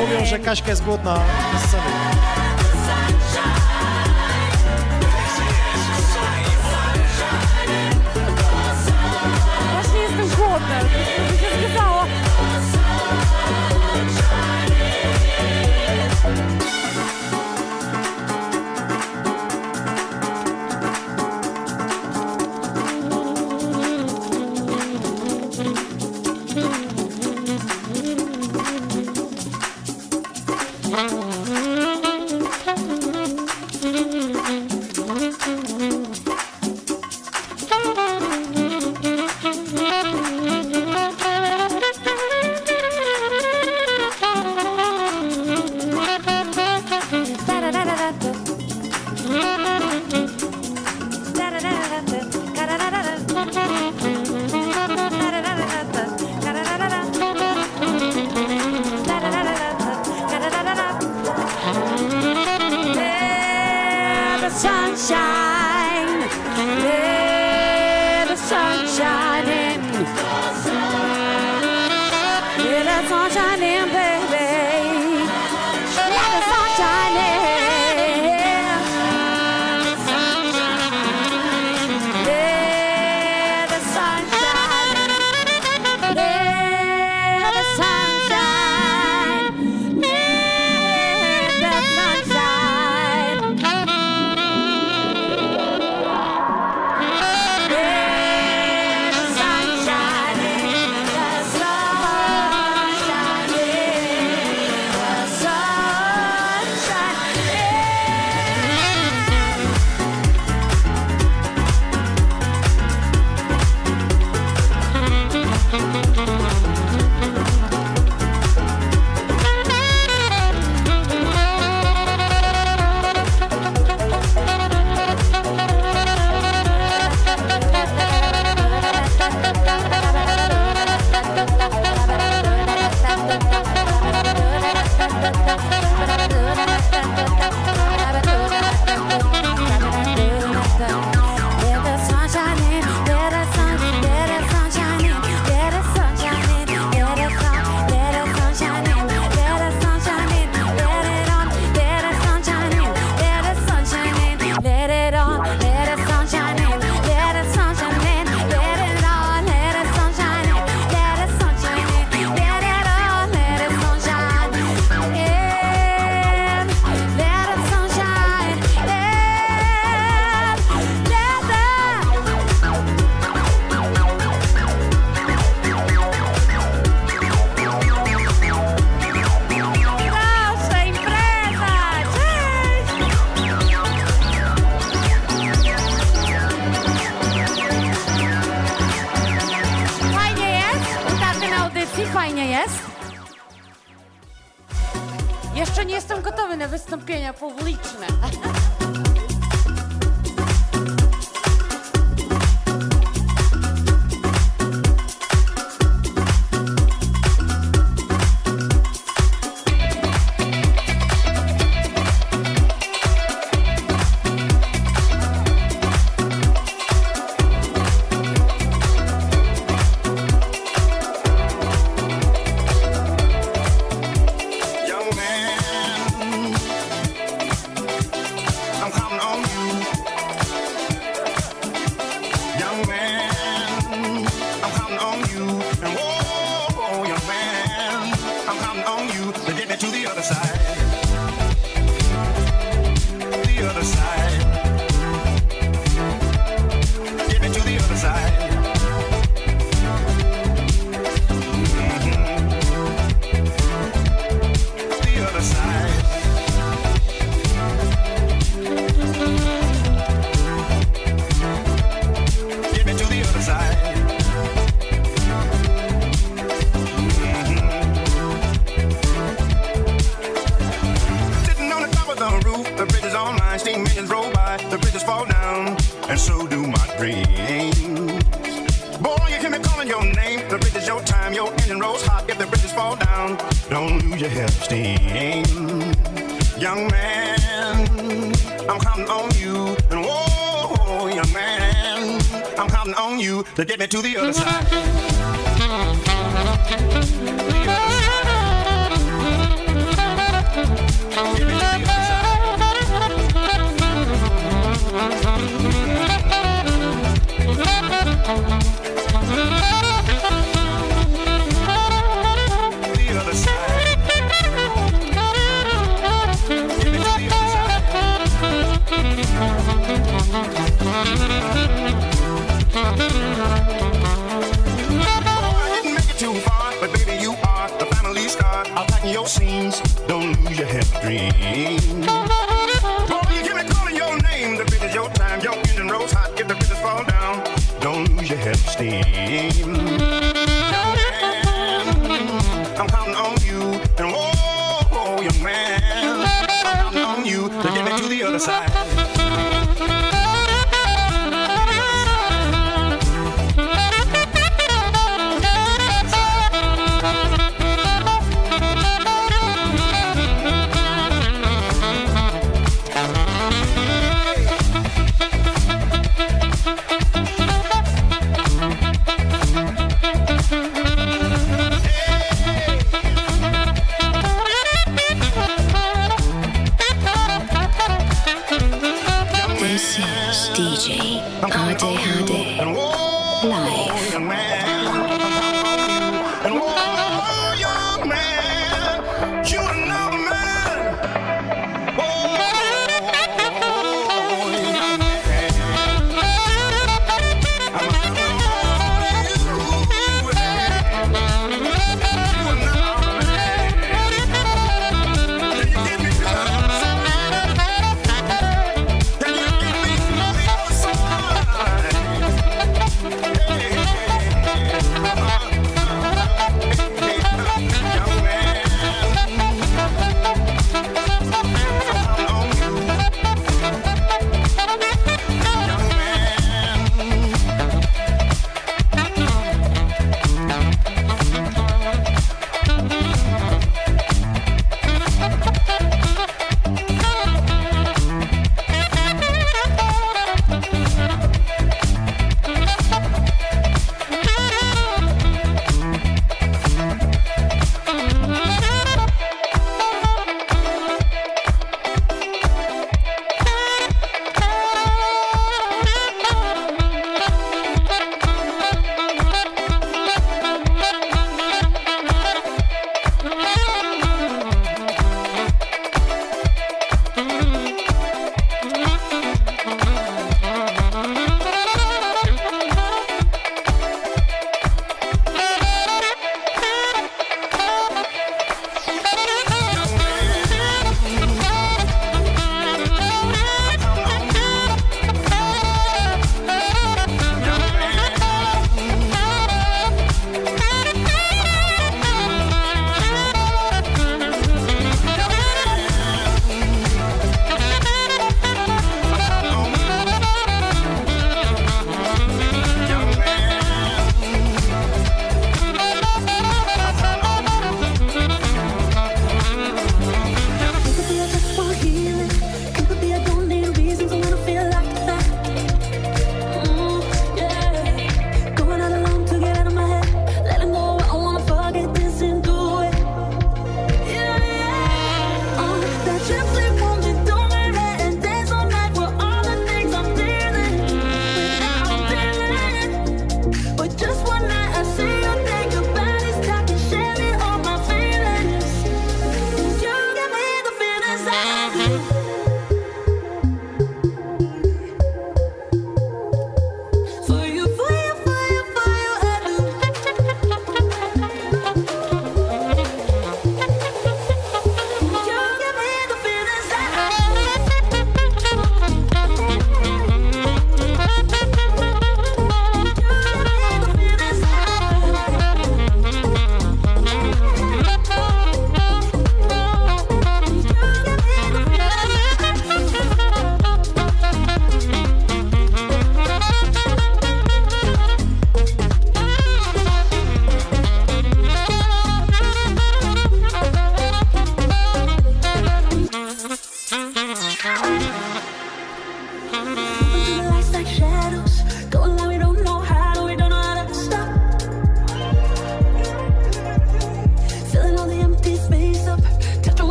[0.00, 1.20] Mówią, że Kaśka jest głodna
[1.58, 2.05] z sceny.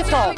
[0.00, 0.37] It's all.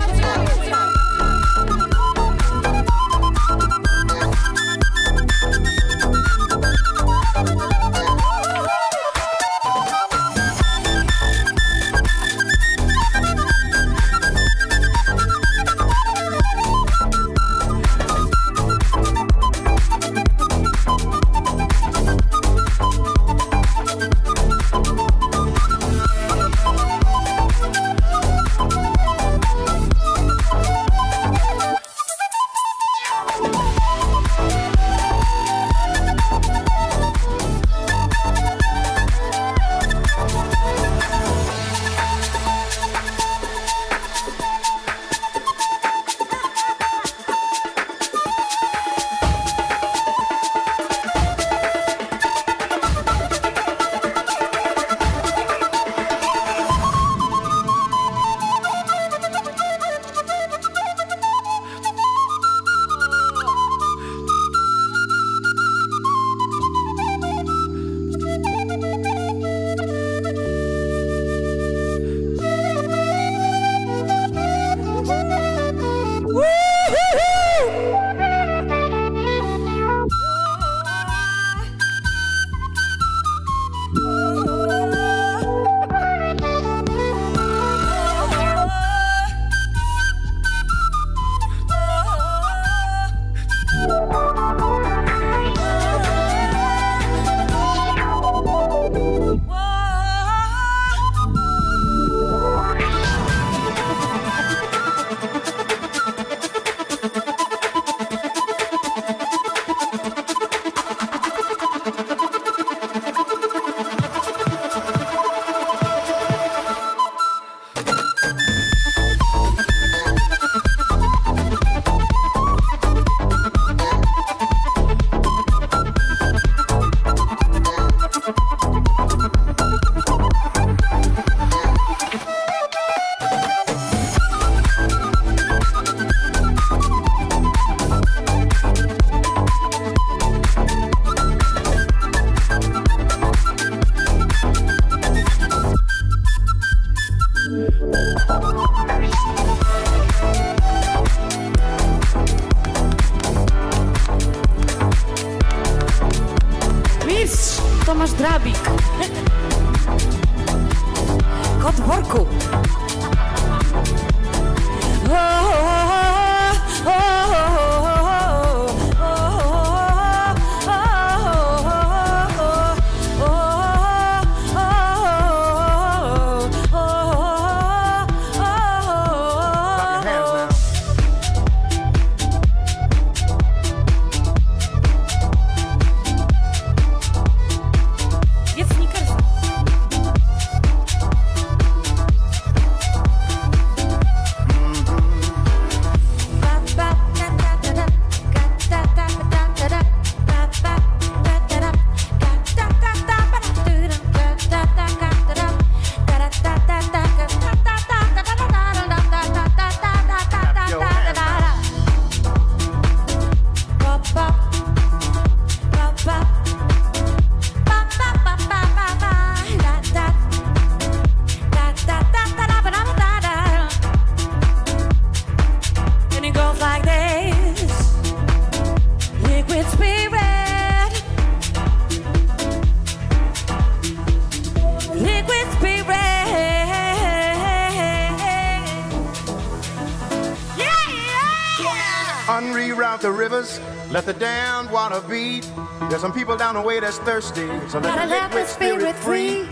[245.40, 245.50] Beat.
[245.88, 249.48] There's some people down the way that's thirsty, so let let liquid the spirit free.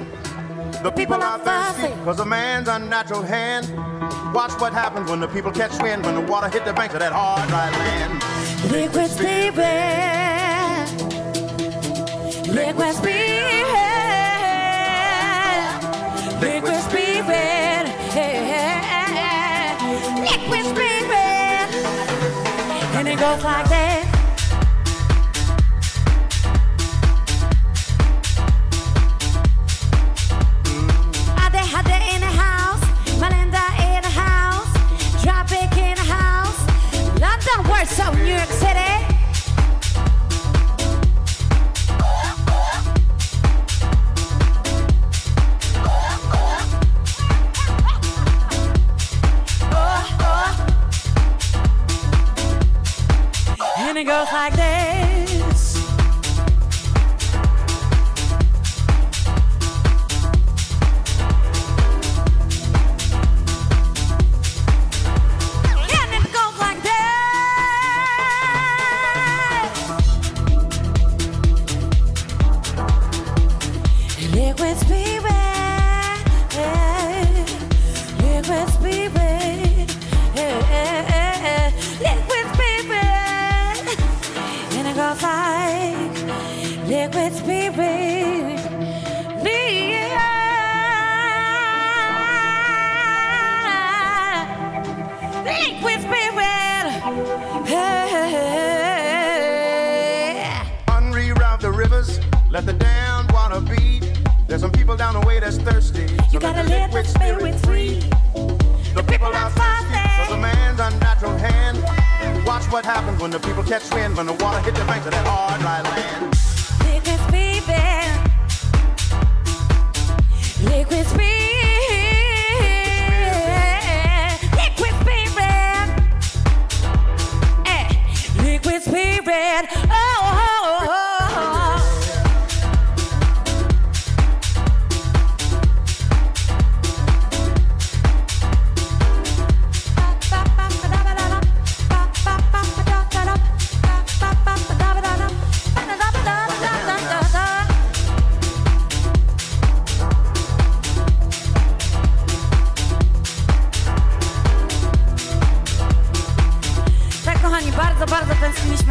[0.83, 3.67] The people are thirsty because of man's unnatural hand.
[4.35, 7.01] Watch what happens when the people catch wind, when the water hit the banks of
[7.01, 8.23] that hard, dry land.
[8.73, 9.55] Liquid spirit
[12.49, 13.67] Liquid spirit
[16.41, 17.87] Liquid spirit
[20.21, 21.71] Liquid spirit
[22.97, 23.98] And it goes like that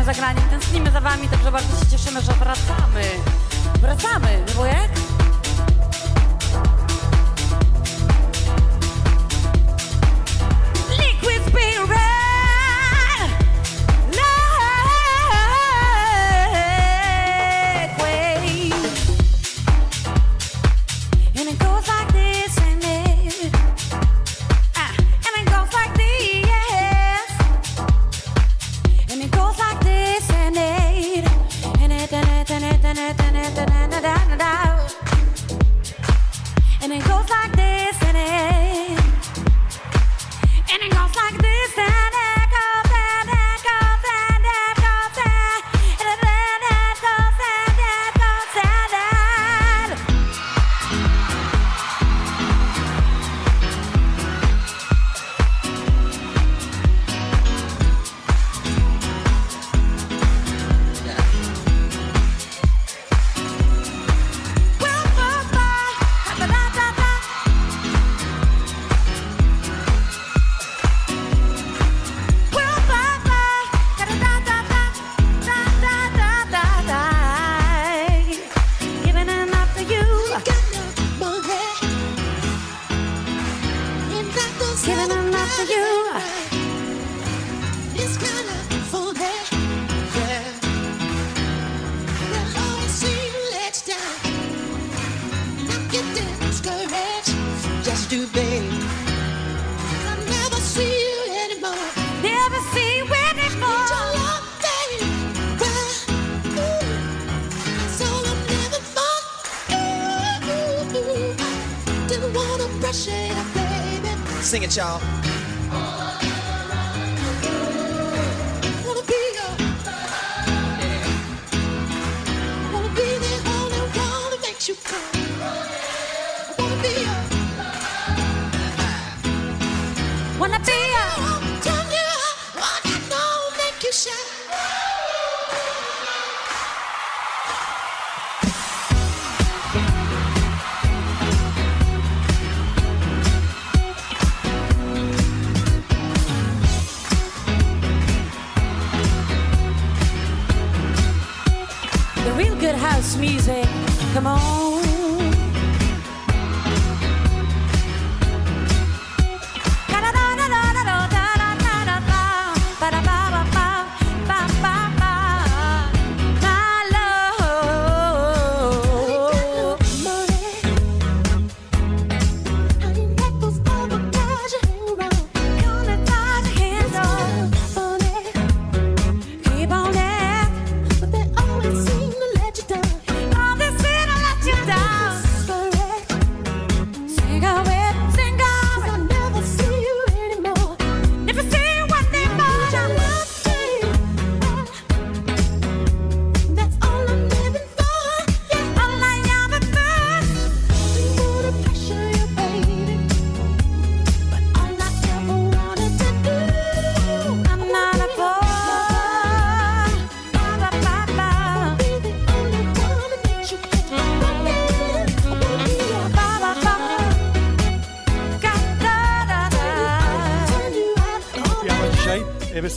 [0.08, 3.04] za tęsknimy za wami, także bardzo się cieszymy, że wracamy.
[3.82, 5.07] Wracamy, no bo jak?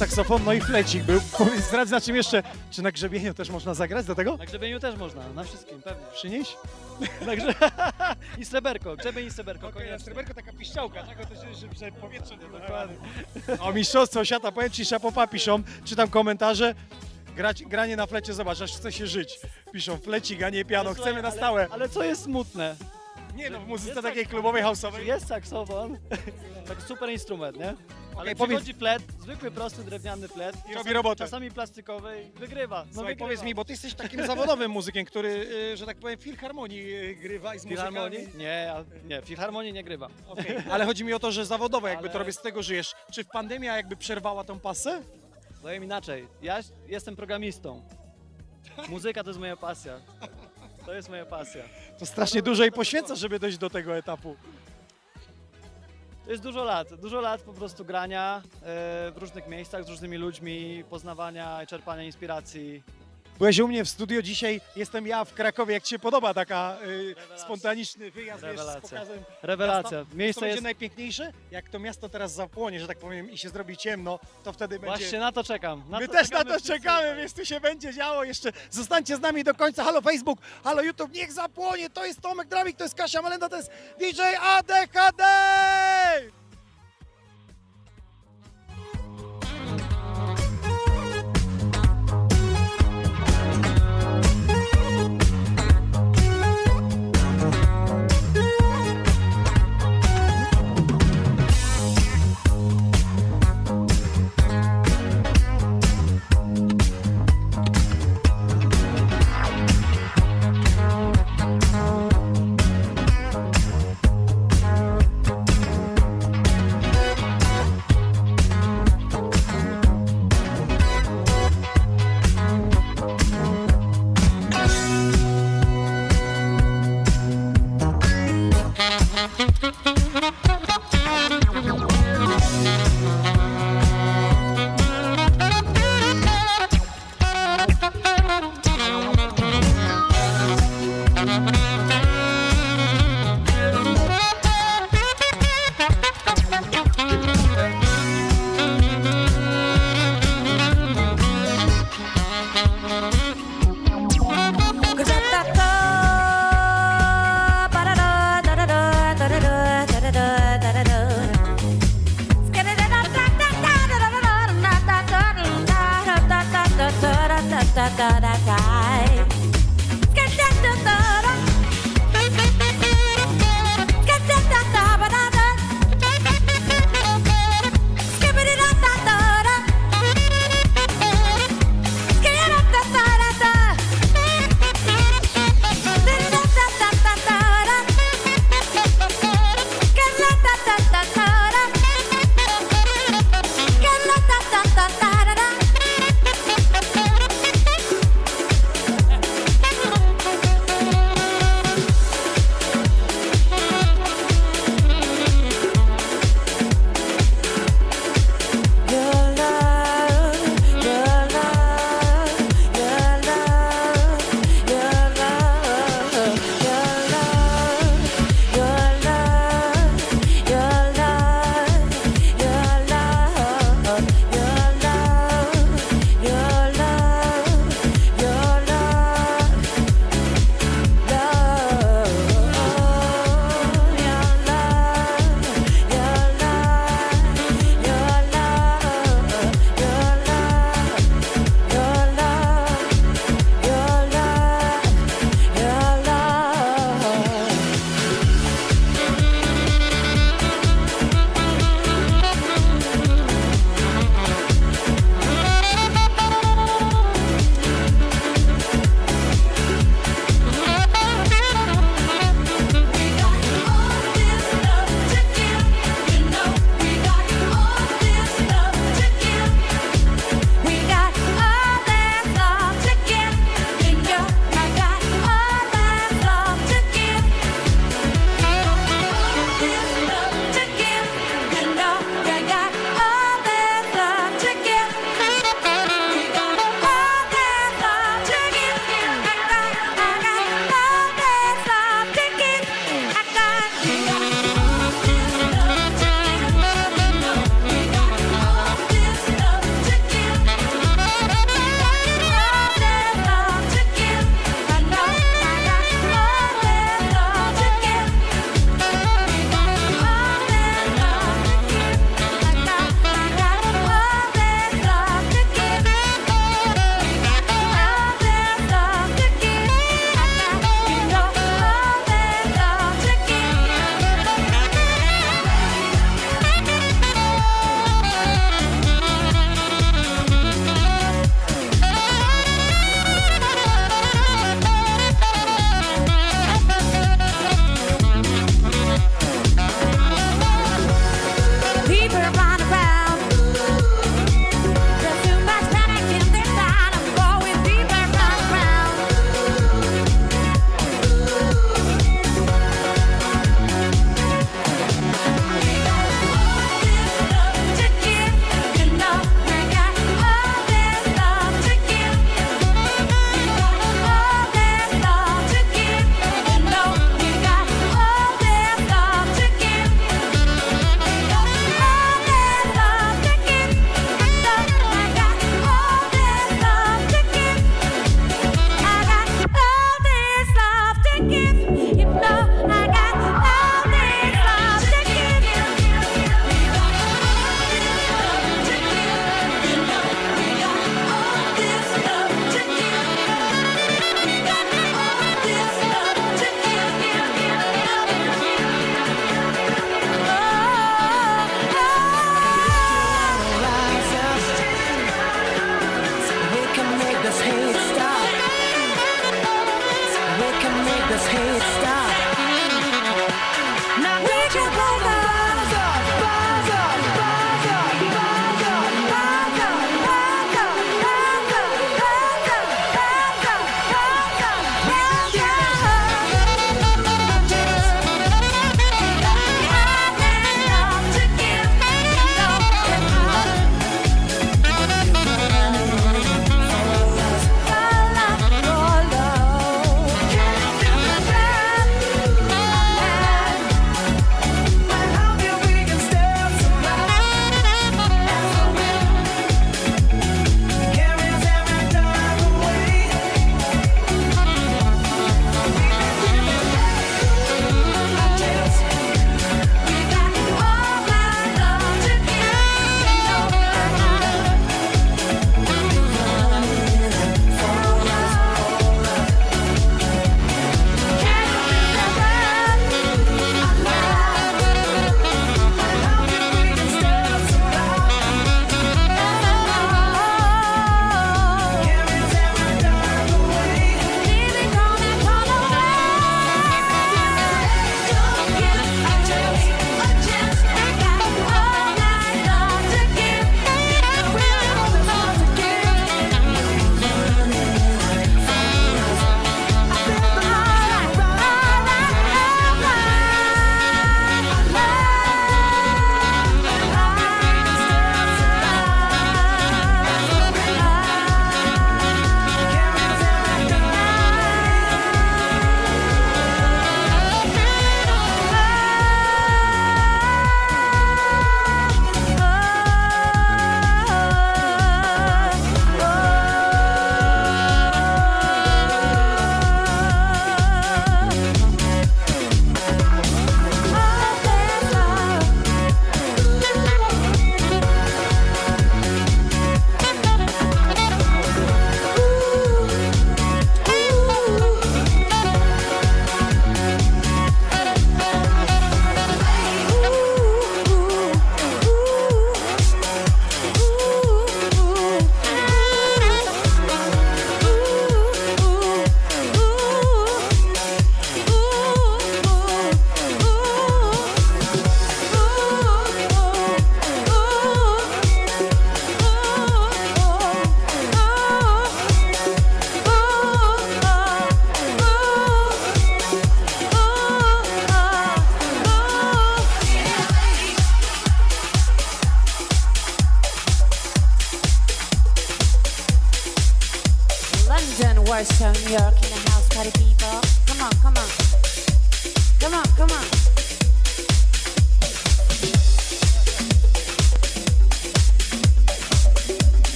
[0.00, 1.20] Saksofon, no i flecik był.
[1.38, 4.36] Powiedz, zdradź na czym jeszcze, czy na grzebieniu też można zagrać do tego?
[4.36, 6.06] Na grzebieniu też można, na wszystkim, pewnie.
[6.14, 6.56] Przynieś?
[7.26, 7.54] Także
[8.40, 9.98] i sreberko, grzebień i sreberko, koniecznie.
[9.98, 11.26] sreberko taka piszczałka, tak?
[11.26, 12.96] To się, że, że powietrze nie dokładnie.
[13.60, 16.74] O mistrzostwo świata, powiem ci, szapopa piszą, czytam komentarze.
[17.36, 19.40] Grać, granie na flecie, zobacz, aż chce się żyć.
[19.72, 21.60] Piszą flecik, a nie piano, chcemy na stałe.
[21.62, 22.76] Ale, ale co jest smutne?
[23.34, 24.98] Nie no, w muzyce takiej klubowej, house'owej.
[24.98, 25.98] Jest saksofon,
[26.68, 27.74] tak super instrument, nie?
[28.20, 30.56] Ale Okej, przychodzi flet, zwykły, prosty, drewniany flet.
[30.56, 31.24] robi czasami- robotę.
[31.24, 32.78] Czasami plastikowy i wygrywa.
[32.86, 33.24] No Słuchaj, wygrywa.
[33.28, 35.28] powiedz mi, bo ty jesteś takim zawodowym muzykiem, który,
[35.72, 37.88] y, że tak powiem, w filharmonii y, grywa i z muzykami.
[37.96, 38.28] Filharmonii?
[38.38, 40.08] Nie, a- nie, filharmonii nie grywa.
[40.28, 42.92] Okej, Ale chodzi mi o to, że zawodowo jakby Ale- to robisz, z tego żyjesz.
[43.12, 45.02] Czy w pandemia jakby przerwała tą pasę?
[45.62, 47.82] Powiem inaczej, ja jestem programistą.
[48.88, 50.00] Muzyka to jest moja pasja.
[50.86, 51.62] To jest moja pasja.
[51.98, 54.36] To strasznie dużo i poświęcasz, żeby dojść do tego etapu.
[56.24, 58.42] To jest dużo lat, dużo lat po prostu grania e,
[59.10, 62.82] w różnych miejscach z różnymi ludźmi, poznawania i czerpania inspiracji.
[63.40, 65.74] Byłeś u mnie w studio dzisiaj, jestem ja w Krakowie.
[65.74, 68.80] Jak Ci się podoba taka y, spontaniczny wyjazd wiesz, z Rewelacja.
[68.98, 69.98] pokazem Rewelacja.
[69.98, 70.16] miasta?
[70.16, 71.32] Miejsce to będzie jest- najpiękniejsze?
[71.50, 74.96] Jak to miasto teraz zapłonie, że tak powiem, i się zrobi ciemno, to wtedy będzie...
[74.96, 75.82] Właśnie na to czekam.
[75.88, 78.52] Na My to też na to czekamy, więc tu się będzie działo jeszcze.
[78.70, 79.84] Zostańcie z nami do końca.
[79.84, 81.90] Halo Facebook, halo YouTube, niech zapłonie.
[81.90, 85.24] To jest Tomek Dramik, to jest Kasia Malenda, to jest DJ ADHD!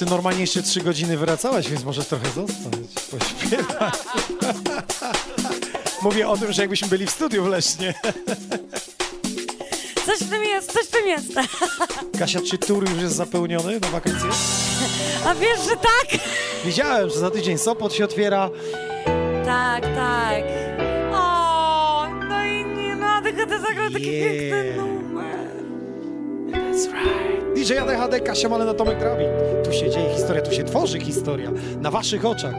[0.00, 3.94] ty normalnie jeszcze trzy godziny wracałaś, więc możesz trochę zostać, pośpiewać.
[6.02, 7.48] Mówię o tym, że jakbyśmy byli w studiu w
[10.06, 11.34] Coś w tym jest, coś w tym jest.
[12.18, 14.28] Kasia, czy tur już jest zapełniony na wakacje?
[15.24, 16.20] A wiesz, że tak?
[16.64, 18.50] Widziałem, że za tydzień Sopot się otwiera.
[19.44, 20.44] Tak, tak.
[21.12, 24.28] O, no i nie, no ADHD zagrał taki yeah.
[24.28, 25.50] piękny numer.
[26.50, 27.54] That's right.
[27.54, 31.90] DJ ADHD, Kasia Malena, Tomek Drabin tu się dzieje, historia tu się tworzy, historia na
[31.90, 32.54] waszych oczach.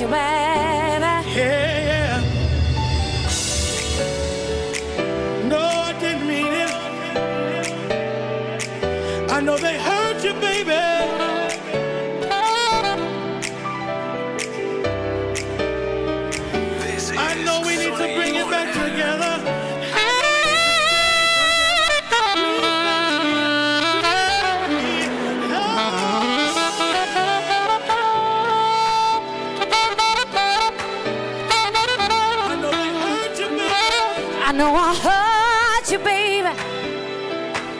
[0.00, 0.37] 因为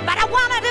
[0.06, 0.67] But I wanna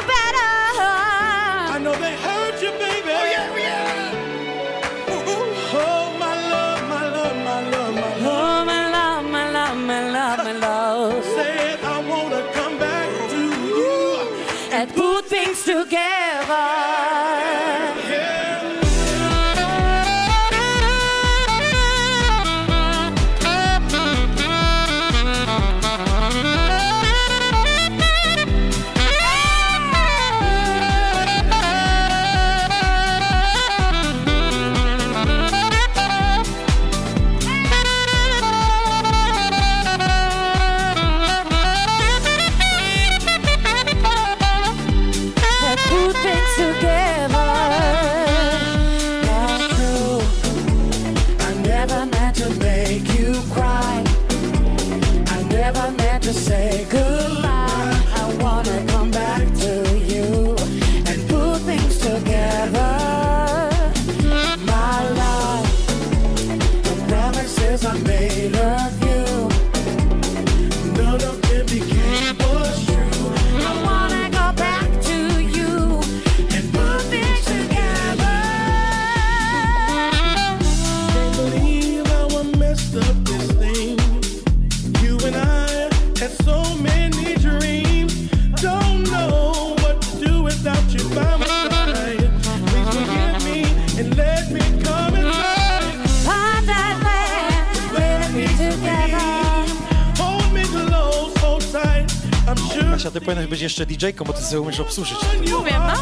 [103.28, 105.18] powinnaś być jeszcze DJ-ką, bo ty sobie umiesz obsłużyć.
[105.60, 105.94] Umiem, no.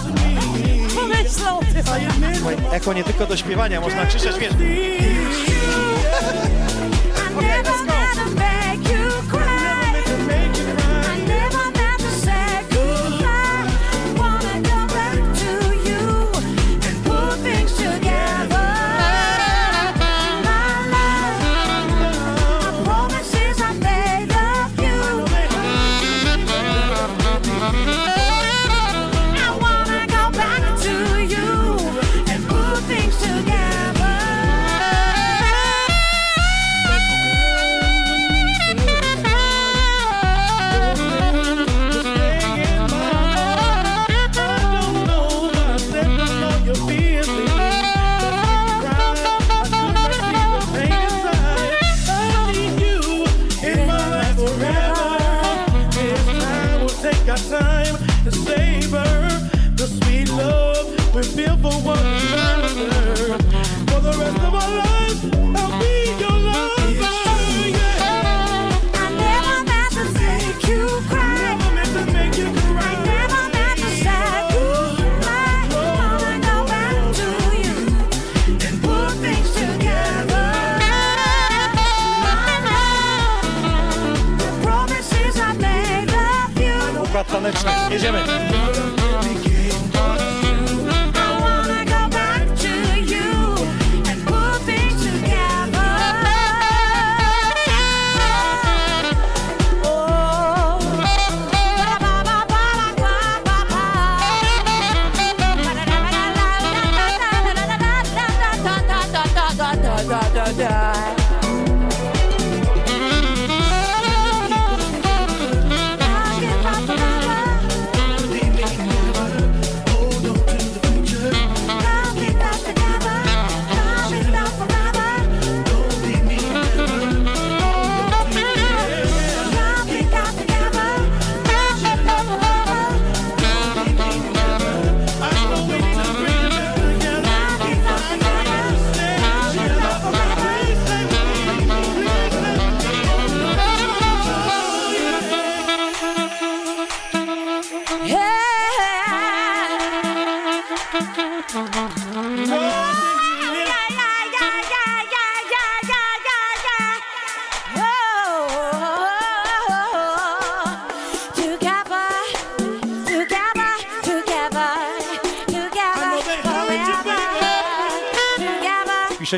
[0.95, 2.71] Pomyśl o tym.
[2.71, 4.53] Eko nie tylko do śpiewania, można krzyczeć, wiesz.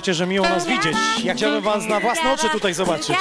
[0.08, 0.98] Piszecie, że miło nas widzieć.
[1.24, 3.18] Ja chciałbym was na własne oczy tutaj zobaczyć.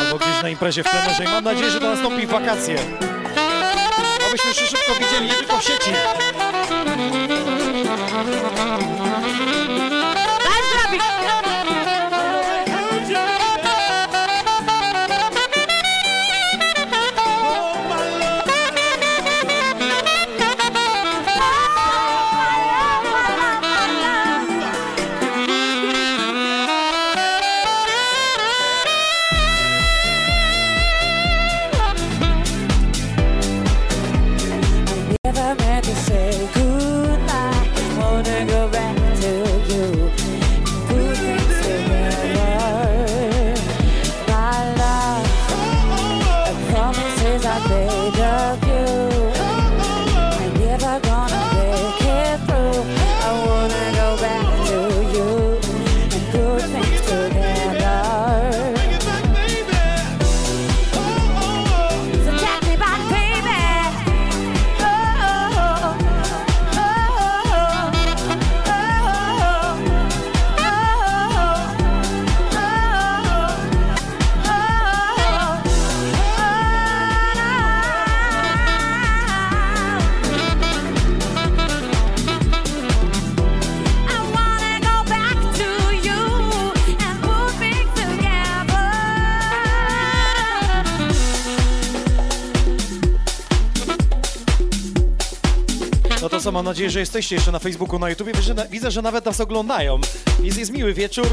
[0.00, 2.76] Albo gdzieś na imprezie w plenerze i mam nadzieję, że to nastąpi wakacje.
[4.28, 5.90] Abyśmy się szybko widzieli, nie tylko w sieci.
[96.60, 98.32] Mam nadzieję, że jesteście jeszcze na Facebooku, na YouTubie.
[98.32, 100.00] Widzę, że, widzę, że nawet nas oglądają.
[100.42, 101.26] Jest, jest miły wieczór.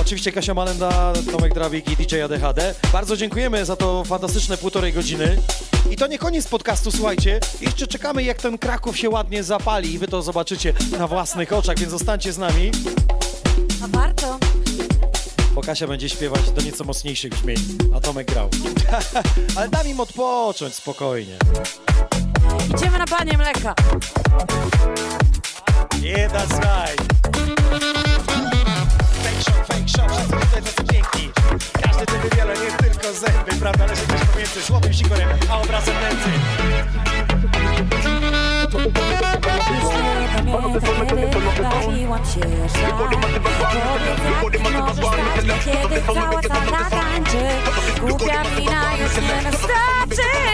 [0.00, 2.74] Oczywiście Kasia Malenda, Tomek Drawik i DJ ADHD.
[2.92, 5.36] Bardzo dziękujemy za to fantastyczne półtorej godziny.
[5.90, 7.40] I to nie koniec podcastu, słuchajcie.
[7.60, 11.78] Jeszcze czekamy, jak ten Kraków się ładnie zapali i wy to zobaczycie na własnych oczach,
[11.78, 12.70] więc zostańcie z nami,
[13.84, 14.38] A warto.
[15.54, 17.58] bo Kasia będzie śpiewać do nieco mocniejszych brzmień,
[17.96, 18.48] a Tomek grał.
[19.56, 21.36] Ale dam im odpocząć spokojnie.
[22.70, 23.74] Idziemy na panie mleka.
[26.00, 27.00] Yeah, that's right.
[29.22, 31.30] Fake shop, fake shop, wszyscy tutaj tacy piękni.
[31.82, 35.94] Każdy tu wybiera nie tylko zęby, prawda, ale się też pomiędzy słowem sikorem, a obrazem
[36.02, 36.30] nędzy.
[41.62, 42.40] Bawiłam się
[44.58, 47.38] możesz Kiedy cała sala tańczy
[48.00, 50.53] Głupia wina już nie wystarczy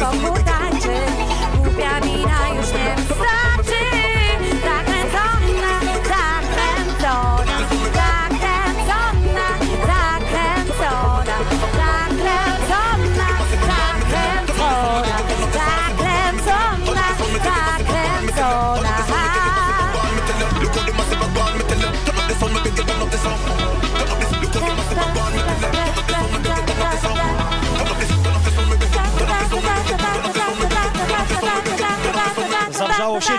[0.00, 0.49] kiedy wszystko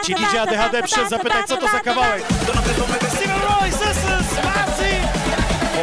[0.01, 2.23] Sieci, DJ ADHD przyszedł zapytać, co to za kawałek.
[3.15, 4.89] Steven Royce, this is Marcy!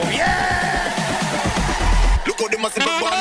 [0.02, 0.38] Oh yeah!
[2.58, 3.17] Inox,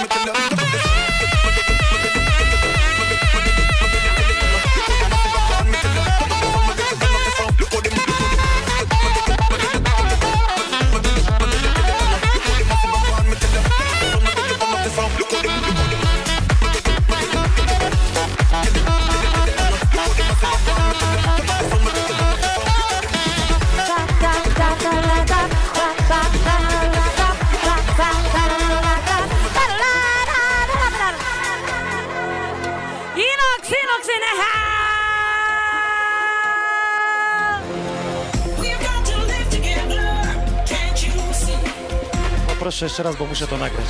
[42.77, 43.87] Proszę jeszcze raz, bo muszę to nagrać.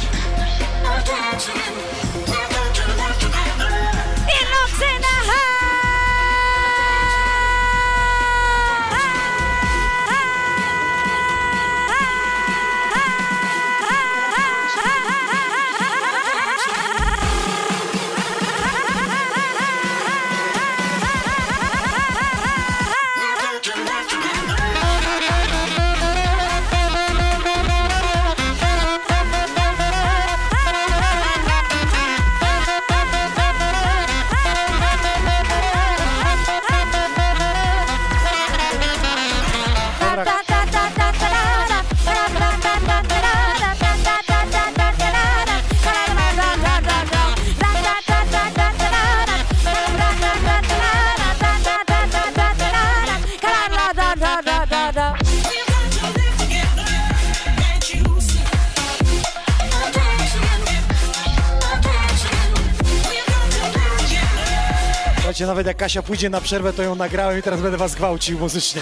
[65.67, 68.81] Jak Kasia pójdzie na przerwę, to ją nagrałem i teraz będę was gwałcił muzycznie.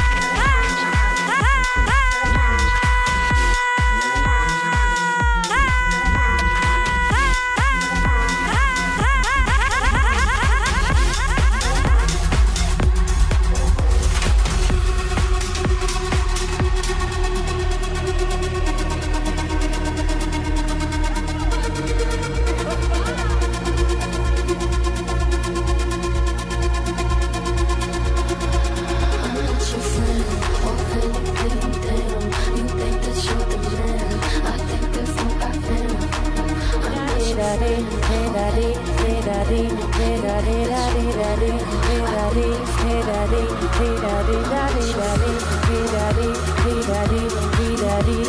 [45.91, 47.50] da dee da dee
[47.81, 48.23] da dee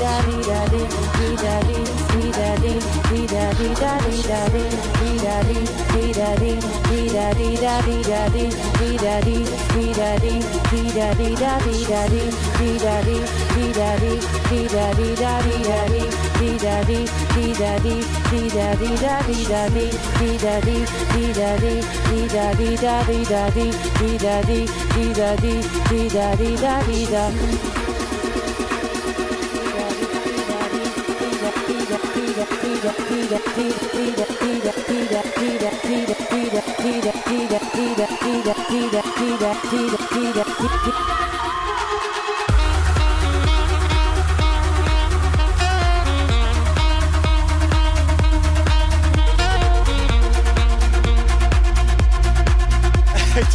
[26.56, 27.71] da dee da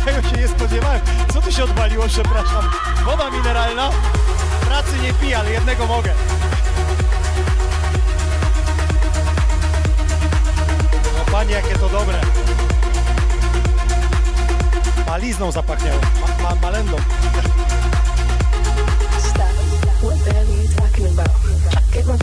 [0.08, 1.02] Tego się nie spodziewałem.
[1.34, 2.64] Co tu się odwaliło, przepraszam?
[3.06, 3.90] Woda mineralna?
[4.62, 6.14] Pracy nie piję, ale jednego mogę.
[11.48, 12.22] Panie, jakie to dobre.
[15.08, 16.98] Malizną zapachniało, ma, ma, malendą.
[19.20, 19.42] Stop.
[20.02, 21.30] What the hell are you talking about?
[21.94, 22.18] Get my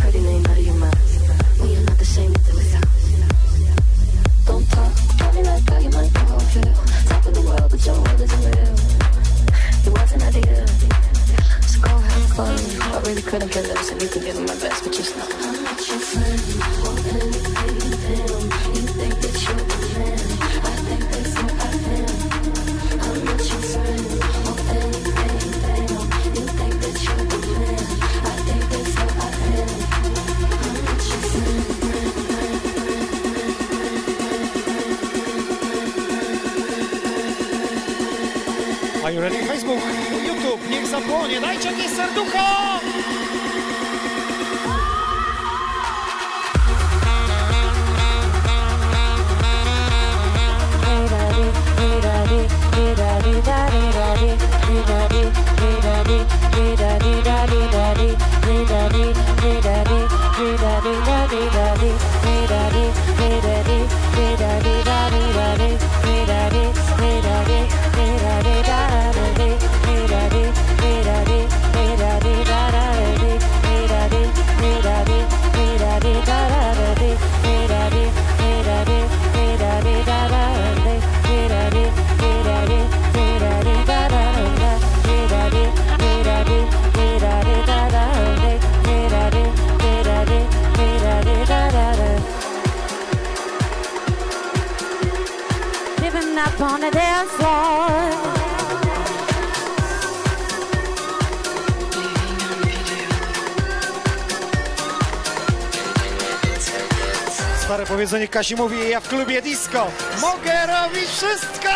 [108.44, 109.86] Staś mówi, ja w klubie disco
[110.20, 111.68] mogę robić wszystko!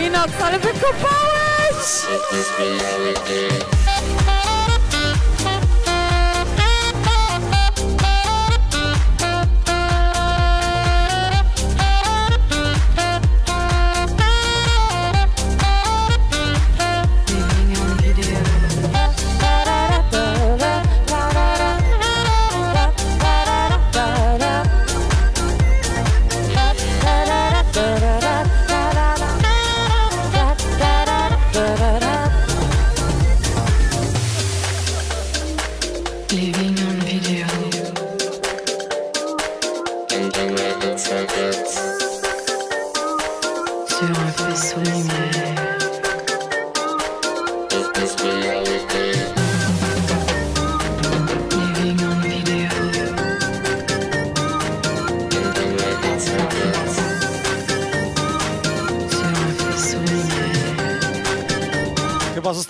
[0.00, 1.26] I noc, ale wykopałeś!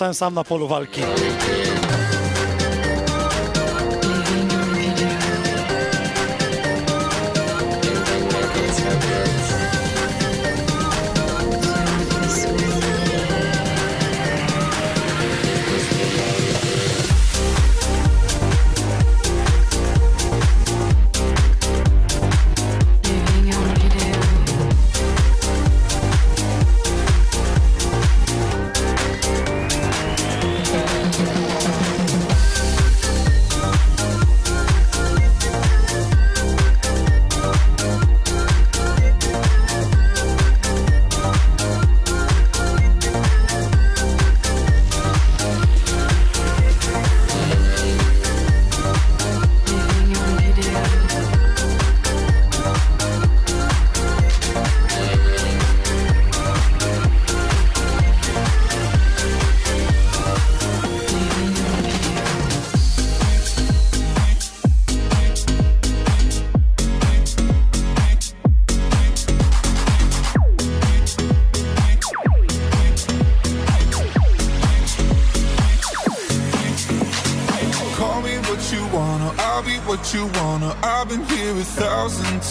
[0.07, 1.01] Zostałem sam na polu walki.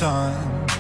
[0.06, 0.72] Times.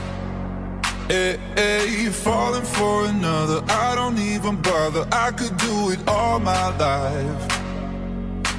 [1.07, 3.59] Hey, hey, falling for another.
[3.85, 5.03] I don't even bother.
[5.25, 7.43] I could do it all my life.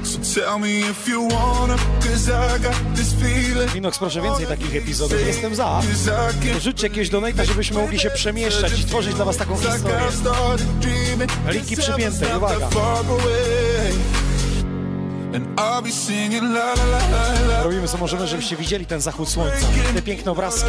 [0.03, 3.69] So tell me if you wanna, cause I got this feeling.
[3.73, 5.27] Minox, proszę więcej takich epizodów.
[5.27, 5.81] Jestem za.
[6.59, 9.99] Rzućcie jakieś donata, żebyśmy mogli się przemieszczać i tworzyć dla was taką historię.
[11.51, 12.69] Linki przypięte, uwaga.
[17.63, 20.65] Robimy co możemy, żebyście widzieli ten zachód słońca, te piękne obrazki.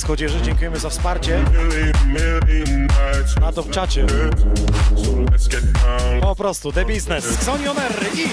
[0.00, 0.42] Gwiazd Chodzieży.
[0.42, 1.44] Dziękujemy za wsparcie
[3.40, 4.06] na Dobczacie.
[6.20, 8.28] Po prostu, The Business, Xonioner i...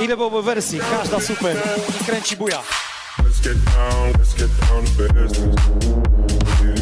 [0.00, 1.56] Ile byłoby wersji, każda super
[2.06, 2.62] kręci buja.
[3.24, 5.38] Let's get down, let's get down to business.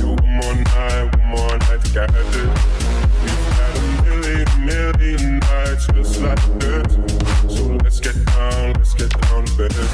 [0.05, 2.51] One more night, one more night to get this.
[3.23, 6.95] We've had a million, million nights just like this.
[7.57, 9.91] So let's get down, let's get down to business.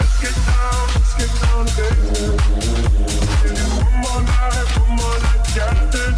[0.00, 2.40] Let's get down, let's get down to business.
[3.78, 6.14] One more night, one more night this.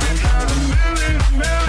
[0.00, 1.65] We've had a million, million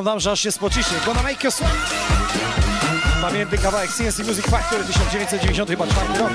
[0.00, 0.98] Tak wam dam, że aż się spociśnie.
[1.06, 1.72] Gonna make you sweat.
[3.20, 6.32] Pamiętny kawałek CNC Music Factory 1990 chyba czwarty rok.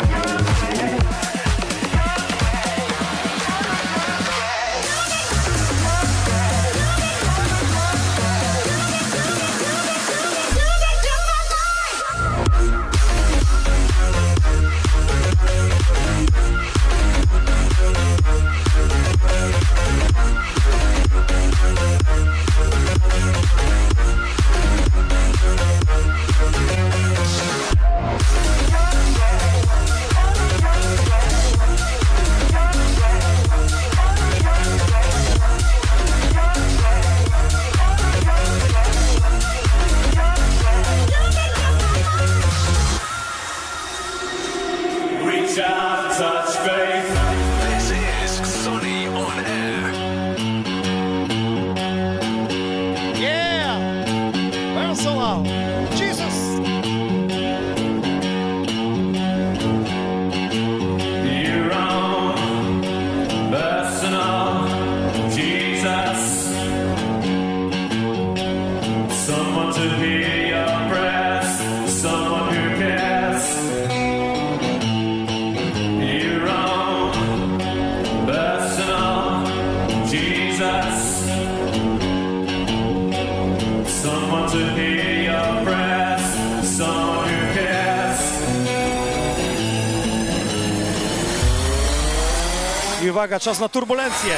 [93.36, 94.38] uwaga, czas na turbulencję.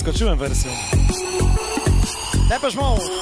[0.00, 0.70] zaskoczyłem wersją.
[2.48, 3.19] Depeche Mode!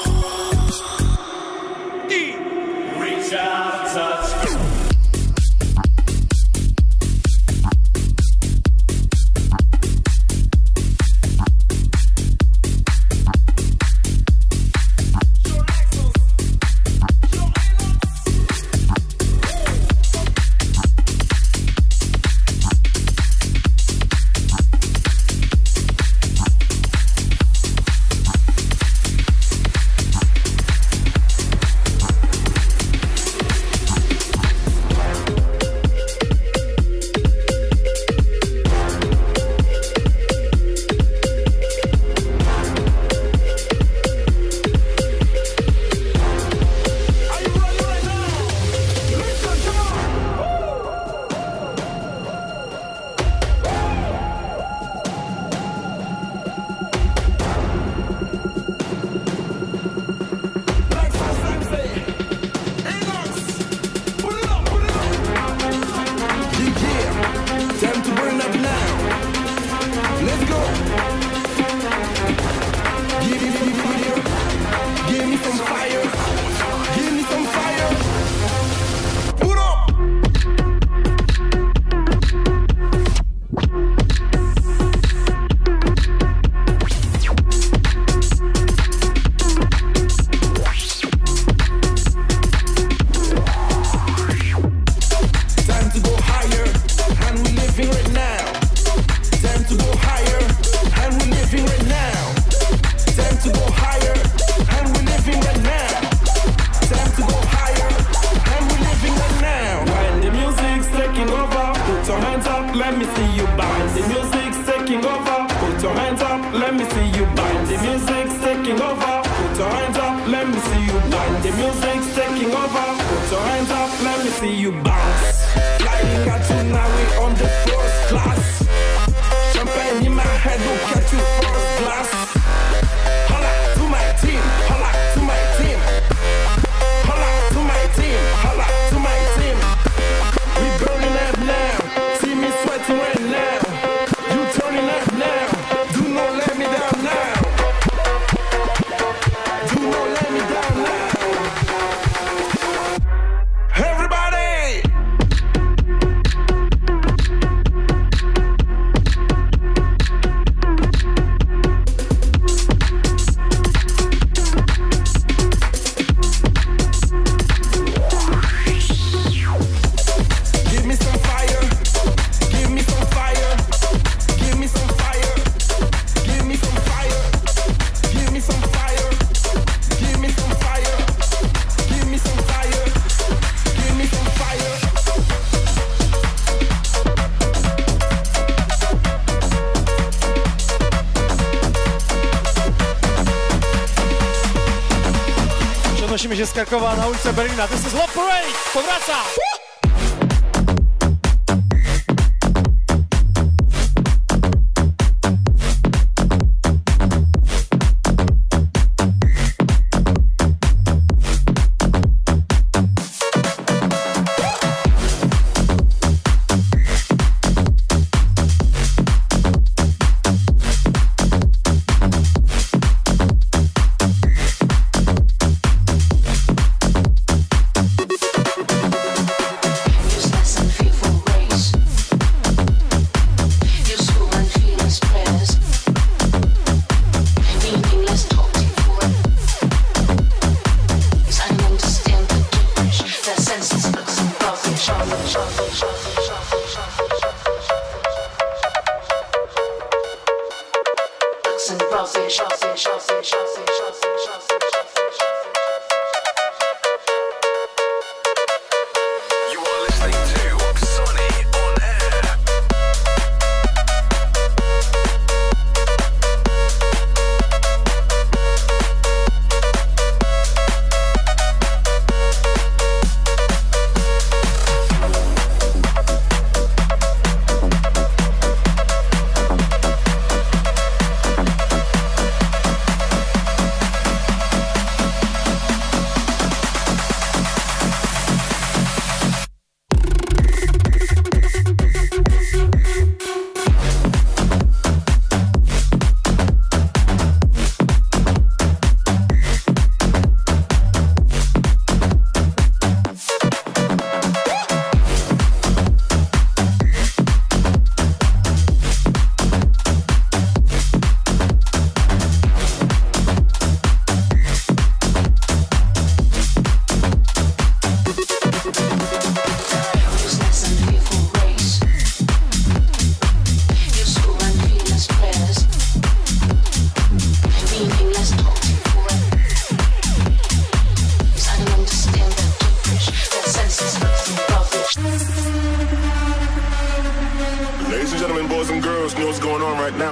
[196.39, 197.69] Przenosimy się z Krakowa na ulicę Berlina.
[197.69, 198.47] This is Love Parade!
[198.73, 199.13] Powraca!
[199.13, 199.38] You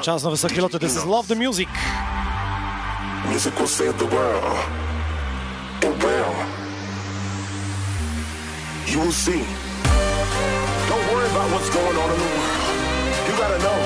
[0.07, 0.79] Czas na wysokie loty.
[0.79, 1.69] This is Love the Music.
[3.29, 4.57] Music will save the world.
[5.83, 6.35] It will.
[8.87, 9.43] You will see.
[10.89, 12.71] Don't worry about what's going on in the world.
[13.27, 13.79] You gotta know.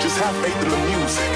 [0.00, 1.32] Just have faith in the music.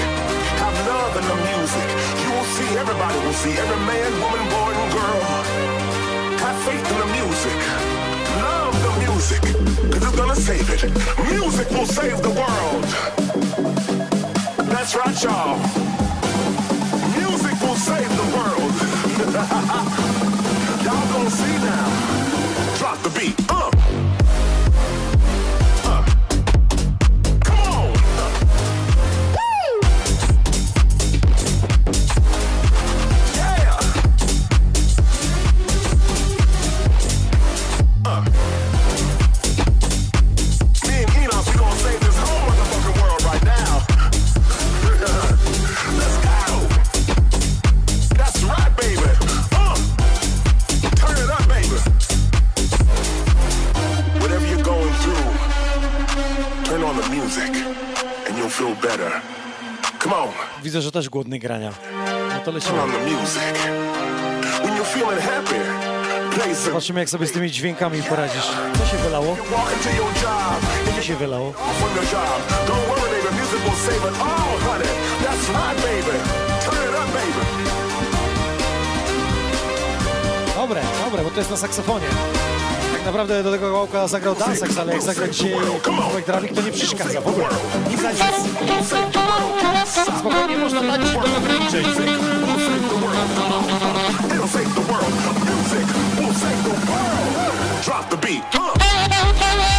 [0.63, 1.87] Have love in the music.
[2.23, 3.53] You will see, everybody will see.
[3.63, 5.21] Every man, woman, boy, and girl.
[6.41, 7.57] Have faith in the music.
[8.41, 9.41] Love the music.
[9.93, 10.81] Cause it's gonna save it.
[11.29, 12.32] Music will save the
[61.13, 61.71] głodny grania.
[62.33, 62.77] No to lecimy.
[66.65, 68.47] Zobaczymy, jak sobie z tymi dźwiękami poradzisz.
[68.77, 69.37] Co się wylało?
[70.95, 71.53] Co się wylało?
[80.55, 82.07] Dobre, dobre, bo to jest na saksofonie.
[83.03, 86.71] Tak naprawdę do tego kawałka zagrał Dansex, ale jak zagra dzisiaj kawałek Drawik, to nie
[86.71, 87.47] przeszkadza w ogóle.
[87.89, 88.19] Nic za nic.
[90.19, 90.81] Spokojnie można
[94.75, 95.13] the world.
[97.83, 99.72] Drop the beat.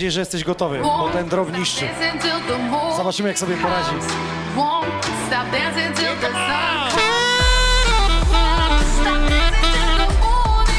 [0.00, 1.88] nadzieję, że jesteś gotowy, bo ten drog niszczy.
[2.96, 3.90] Zobaczymy, jak sobie poradzi.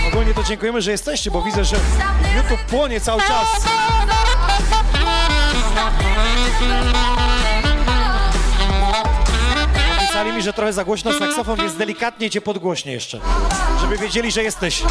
[0.07, 1.75] Ogólnie to dziękujemy, że jesteście, bo widzę, że
[2.37, 3.47] YouTube płonie cały czas.
[9.99, 13.19] Pisali mi, że trochę za głośno saksofon, więc delikatnie cię podgłośnie jeszcze,
[13.81, 14.83] żeby wiedzieli, że jesteś.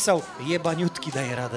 [0.00, 1.49] napisał jebaniutki daje radę.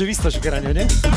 [0.00, 1.09] rzeczywistość w graniu, nie?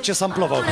[0.00, 0.62] Cię samplował.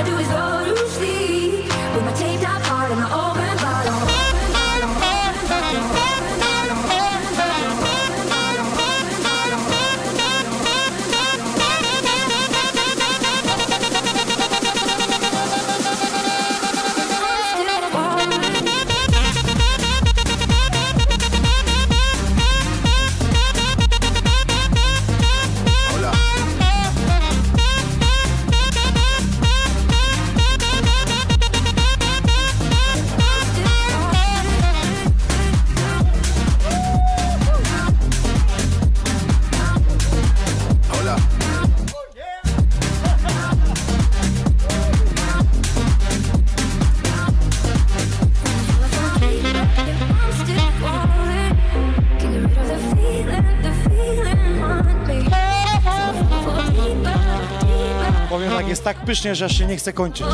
[59.09, 60.27] Pysznie, że aż się nie chce kończyć.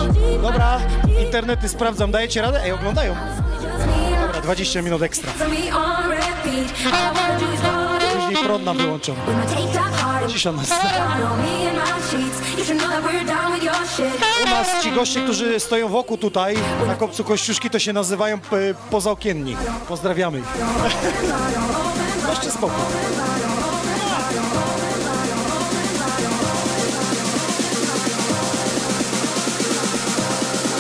[0.43, 0.81] Dobra,
[1.27, 2.65] internety sprawdzam, dajecie radę?
[2.65, 3.17] Ej, oglądają.
[4.27, 5.33] Dobra, 20 minut ekstra.
[8.15, 9.15] Później prąd nam wyłączą.
[10.29, 10.71] Cisza nas.
[14.47, 18.75] U nas ci goście, którzy stoją wokół tutaj, na kopcu Kościuszki, to się nazywają p-
[18.91, 19.57] pozaokienni.
[19.89, 20.45] Pozdrawiamy ich.
[22.31, 22.85] Jeszcze spokój.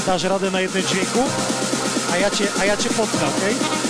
[0.07, 1.19] Dasz radę na jednym dźwięku,
[2.13, 3.55] a ja cię, a ja cię potknę, okej?
[3.55, 3.84] Jedziesz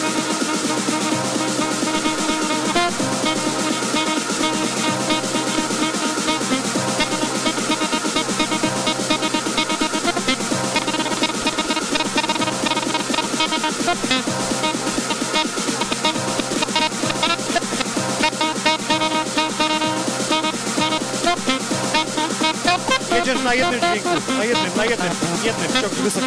[24.28, 25.10] na jednym, na jednym,
[25.44, 26.26] jednym, ciąg wysoki.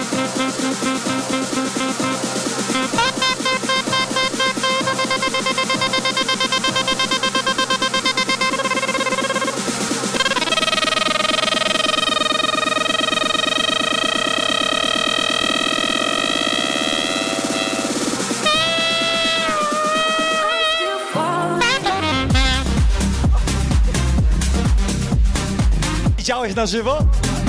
[26.18, 26.98] Widziałeś na żywo?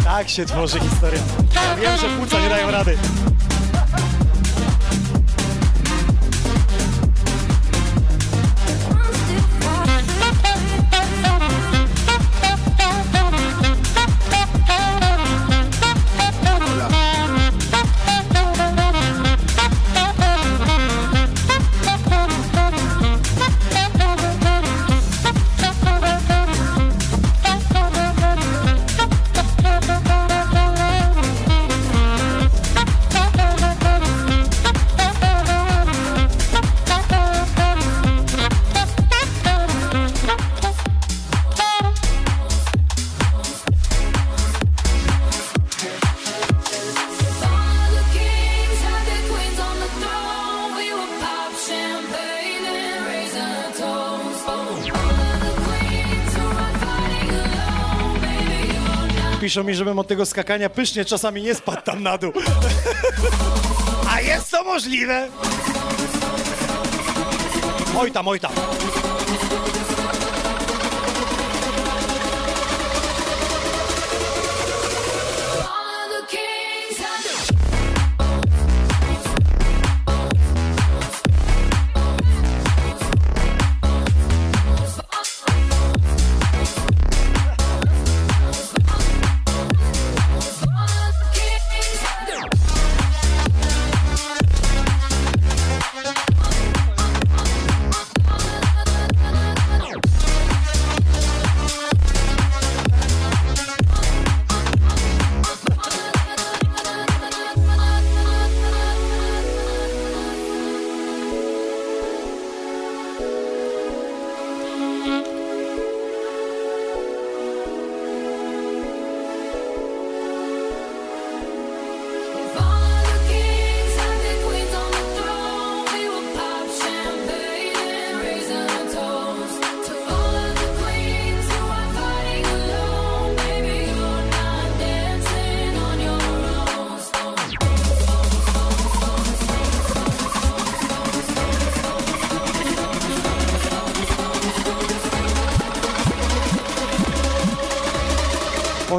[0.08, 1.20] Tak się tworzy historia.
[1.54, 2.96] Ja wiem, że płuca nie dają rady.
[59.48, 62.32] Piszą mi, żebym od tego skakania pysznie czasami nie spadł tam na dół.
[64.12, 65.28] A jest to możliwe?
[67.98, 68.52] Oj tam, oj tam.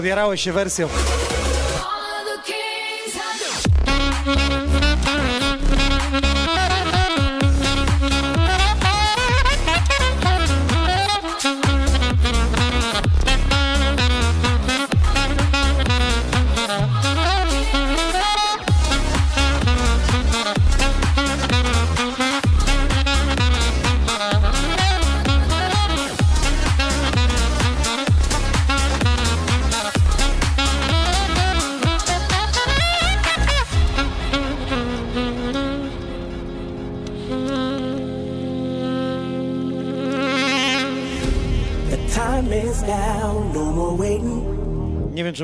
[0.09, 0.88] Podjarałeś się wersją.
[0.88, 1.18] The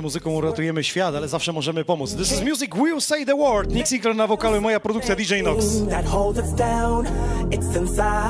[0.05, 2.15] muzyką uratujemy świat, ale zawsze możemy pomóc.
[2.15, 3.71] This is Music Will Say the Word.
[3.71, 5.65] Nick Sinclair na wokalu moja produkcja DJ Nox.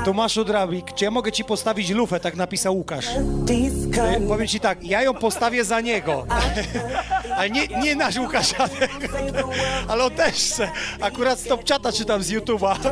[0.05, 3.05] Tomaszu Drabik, czy ja mogę ci postawić lufę, tak napisał Łukasz.
[4.15, 6.25] E, Powiem ci tak, ja ją postawię za niego.
[7.37, 8.69] Ale nie, nie nasz Łukasza,
[9.87, 10.69] ale on też chce.
[11.01, 12.75] Akurat stopczata czytam z YouTube'a.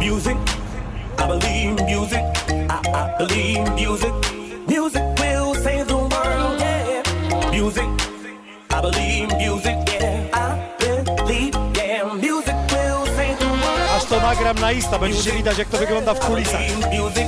[0.00, 0.36] Music,
[1.18, 2.23] I believe music,
[2.94, 4.14] I, believe music.
[4.68, 7.50] Music will save the world, yeah.
[7.50, 7.88] Music,
[8.70, 10.28] I believe music, yeah.
[10.32, 10.46] I
[10.78, 13.90] believe, yeah, music will save the world.
[13.96, 16.60] Aż to nagram na Insta, będziecie widać jak to wygląda w kulisach.
[16.92, 17.26] Music,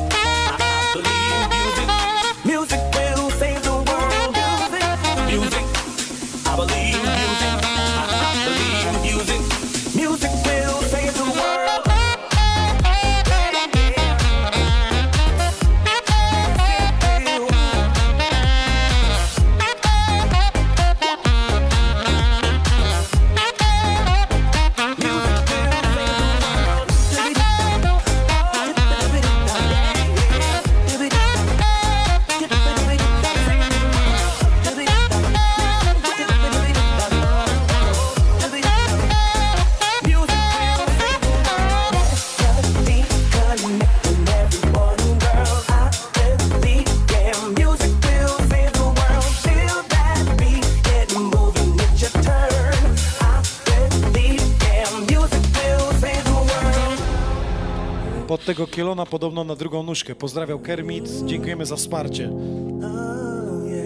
[59.07, 60.15] podobno na drugą nóżkę.
[60.15, 62.31] Pozdrawiał Kermit, dziękujemy za wsparcie.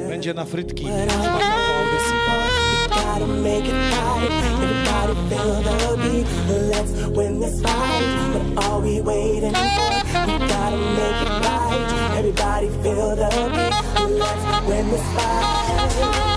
[0.09, 0.87] Będzie na frytki.
[12.21, 13.73] Everybody feel the beat.
[14.19, 16.30] Let's win this fight.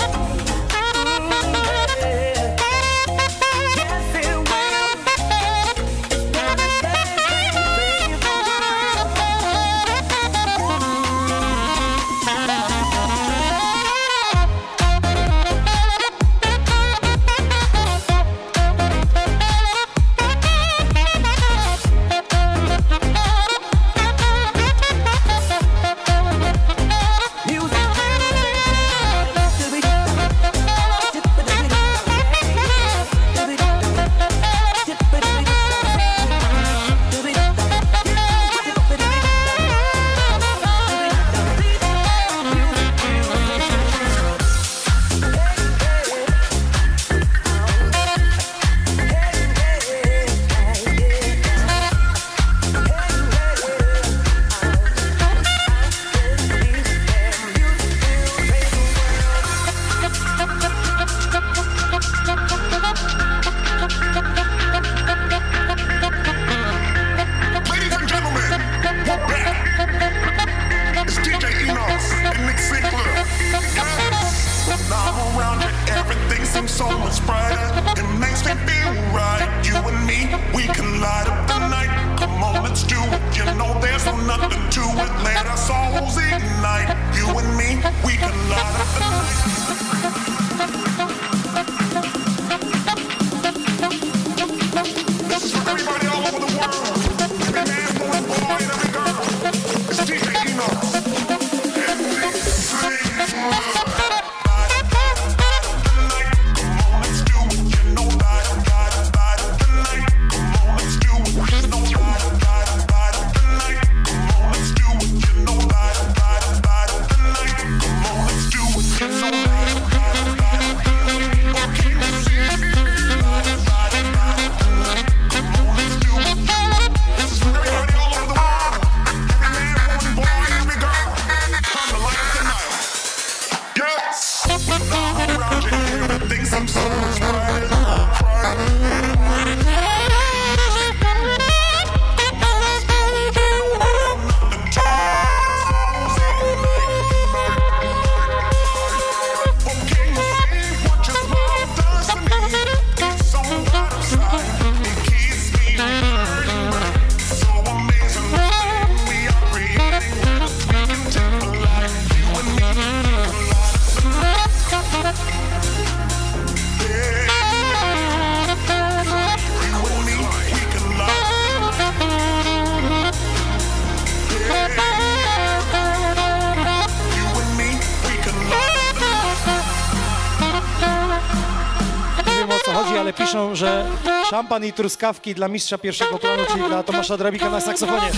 [184.44, 188.12] Szampan i truskawki dla mistrza pierwszego planu, czyli dla Tomasza Drabika na saksofonie.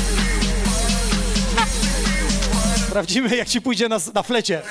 [2.88, 4.62] Sprawdzimy, jak ci pójdzie na, na flecie.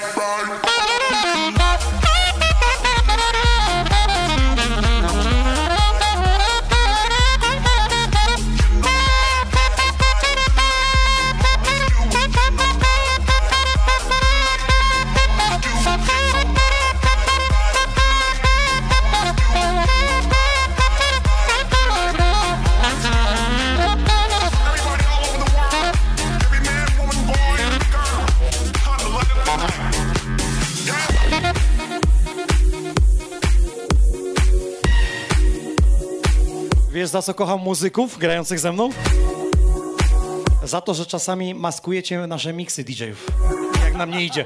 [37.15, 38.91] Za co kocham muzyków grających ze mną?
[40.65, 43.27] Za to, że czasami maskujecie nasze miksy DJ-ów.
[43.85, 44.45] Jak nam nie idzie.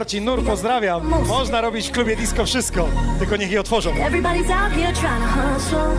[0.00, 1.10] Marcin Nur, pozdrawiam.
[1.28, 2.88] Można robić w klubie disco wszystko,
[3.18, 3.90] tylko niech je otworzą.
[3.90, 5.96] Everybody's out here trying to hustle.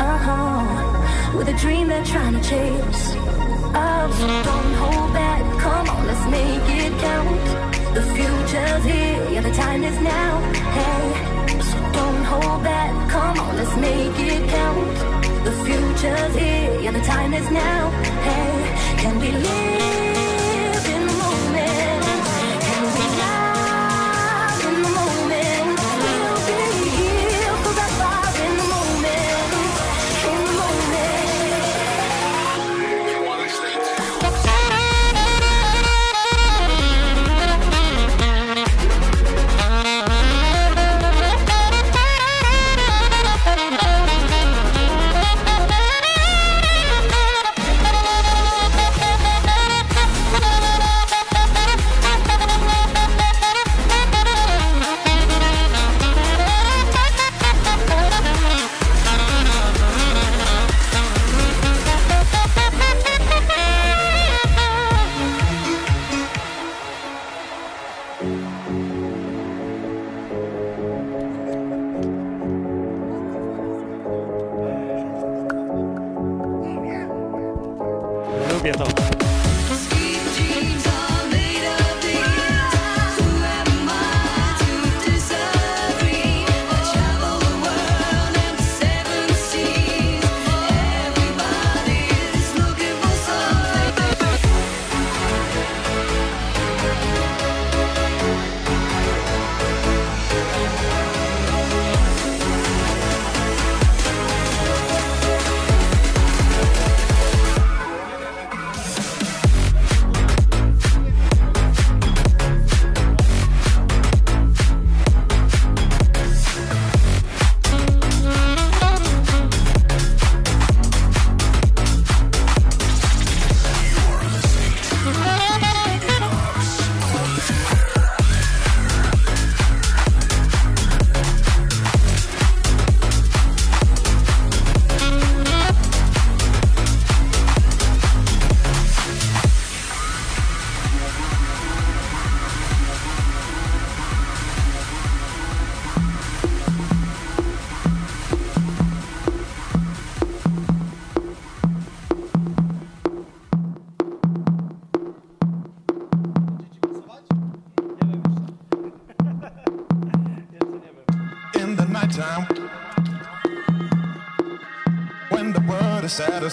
[0.00, 1.38] Uh-huh.
[1.38, 2.56] With a dream they're trying to.
[3.74, 4.08] Oh,
[4.44, 5.42] don't hold back.
[5.58, 7.44] Come on, let's make it count.
[7.94, 9.30] The future's here.
[9.32, 10.40] Yeah, the time is now.
[10.76, 13.10] Hey, so don't hold back.
[13.10, 14.96] Come on, let's make it count.
[15.44, 16.80] The future's here.
[16.82, 17.90] Yeah, the time is now.
[18.22, 20.09] Hey, can we live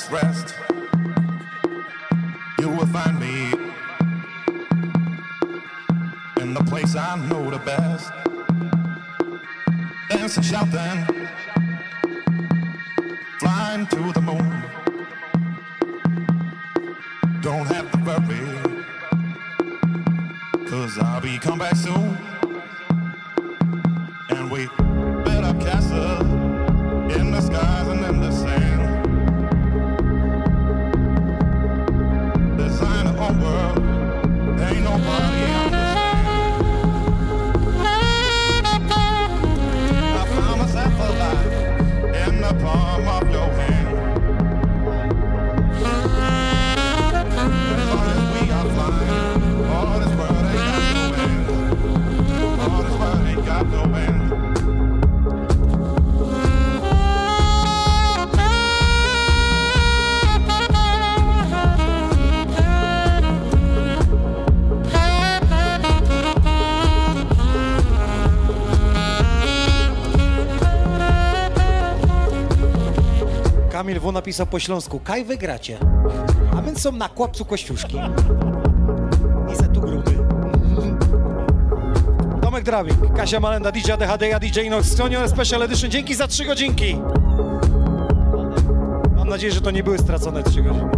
[0.10, 0.67] rest
[74.28, 75.78] napisał po śląsku, kaj wygracie.
[76.58, 77.98] A więc są na kłopcu kościuszki.
[79.54, 80.12] I za tu gruby.
[82.42, 86.46] Tomek Drawik, Kasia Malenda, DJ DHD, ja DJ Inox, Sonior Special Edition, dzięki za trzy
[86.46, 86.98] godzinki.
[89.16, 90.97] Mam nadzieję, że to nie były stracone trzy godziny.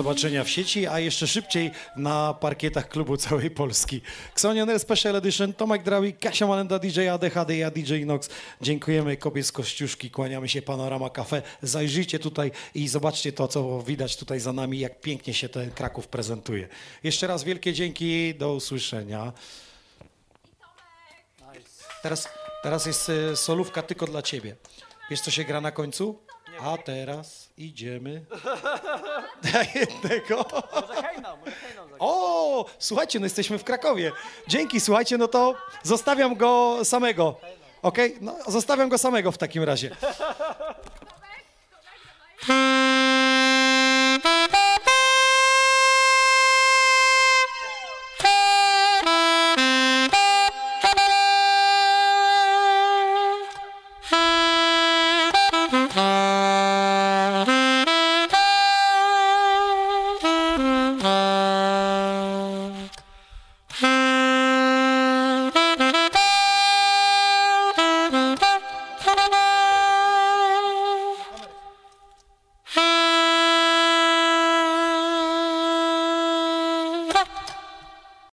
[0.00, 4.00] Zobaczenia w sieci, a jeszcze szybciej na parkietach klubu całej Polski.
[4.32, 8.28] Xonion Special Edition, Tomek Drawi, Kasia Malenda, DJ ADHD, ja DJ Inox.
[8.60, 11.42] Dziękujemy Kobie z Kościuszki, kłaniamy się Panorama Cafe.
[11.62, 16.08] Zajrzyjcie tutaj i zobaczcie to, co widać tutaj za nami, jak pięknie się ten Kraków
[16.08, 16.68] prezentuje.
[17.04, 19.32] Jeszcze raz wielkie dzięki, do usłyszenia.
[22.02, 22.28] Teraz,
[22.62, 24.56] teraz jest e, solówka tylko dla ciebie.
[25.10, 26.18] Wiesz, co się gra na końcu?
[26.60, 28.24] A teraz idziemy
[29.52, 30.44] na jednego.
[31.98, 34.12] O, słuchajcie, no jesteśmy w Krakowie.
[34.48, 37.40] Dzięki, słuchajcie, no to zostawiam go samego.
[37.82, 38.16] Okej?
[38.20, 39.90] No, zostawiam go samego w takim razie.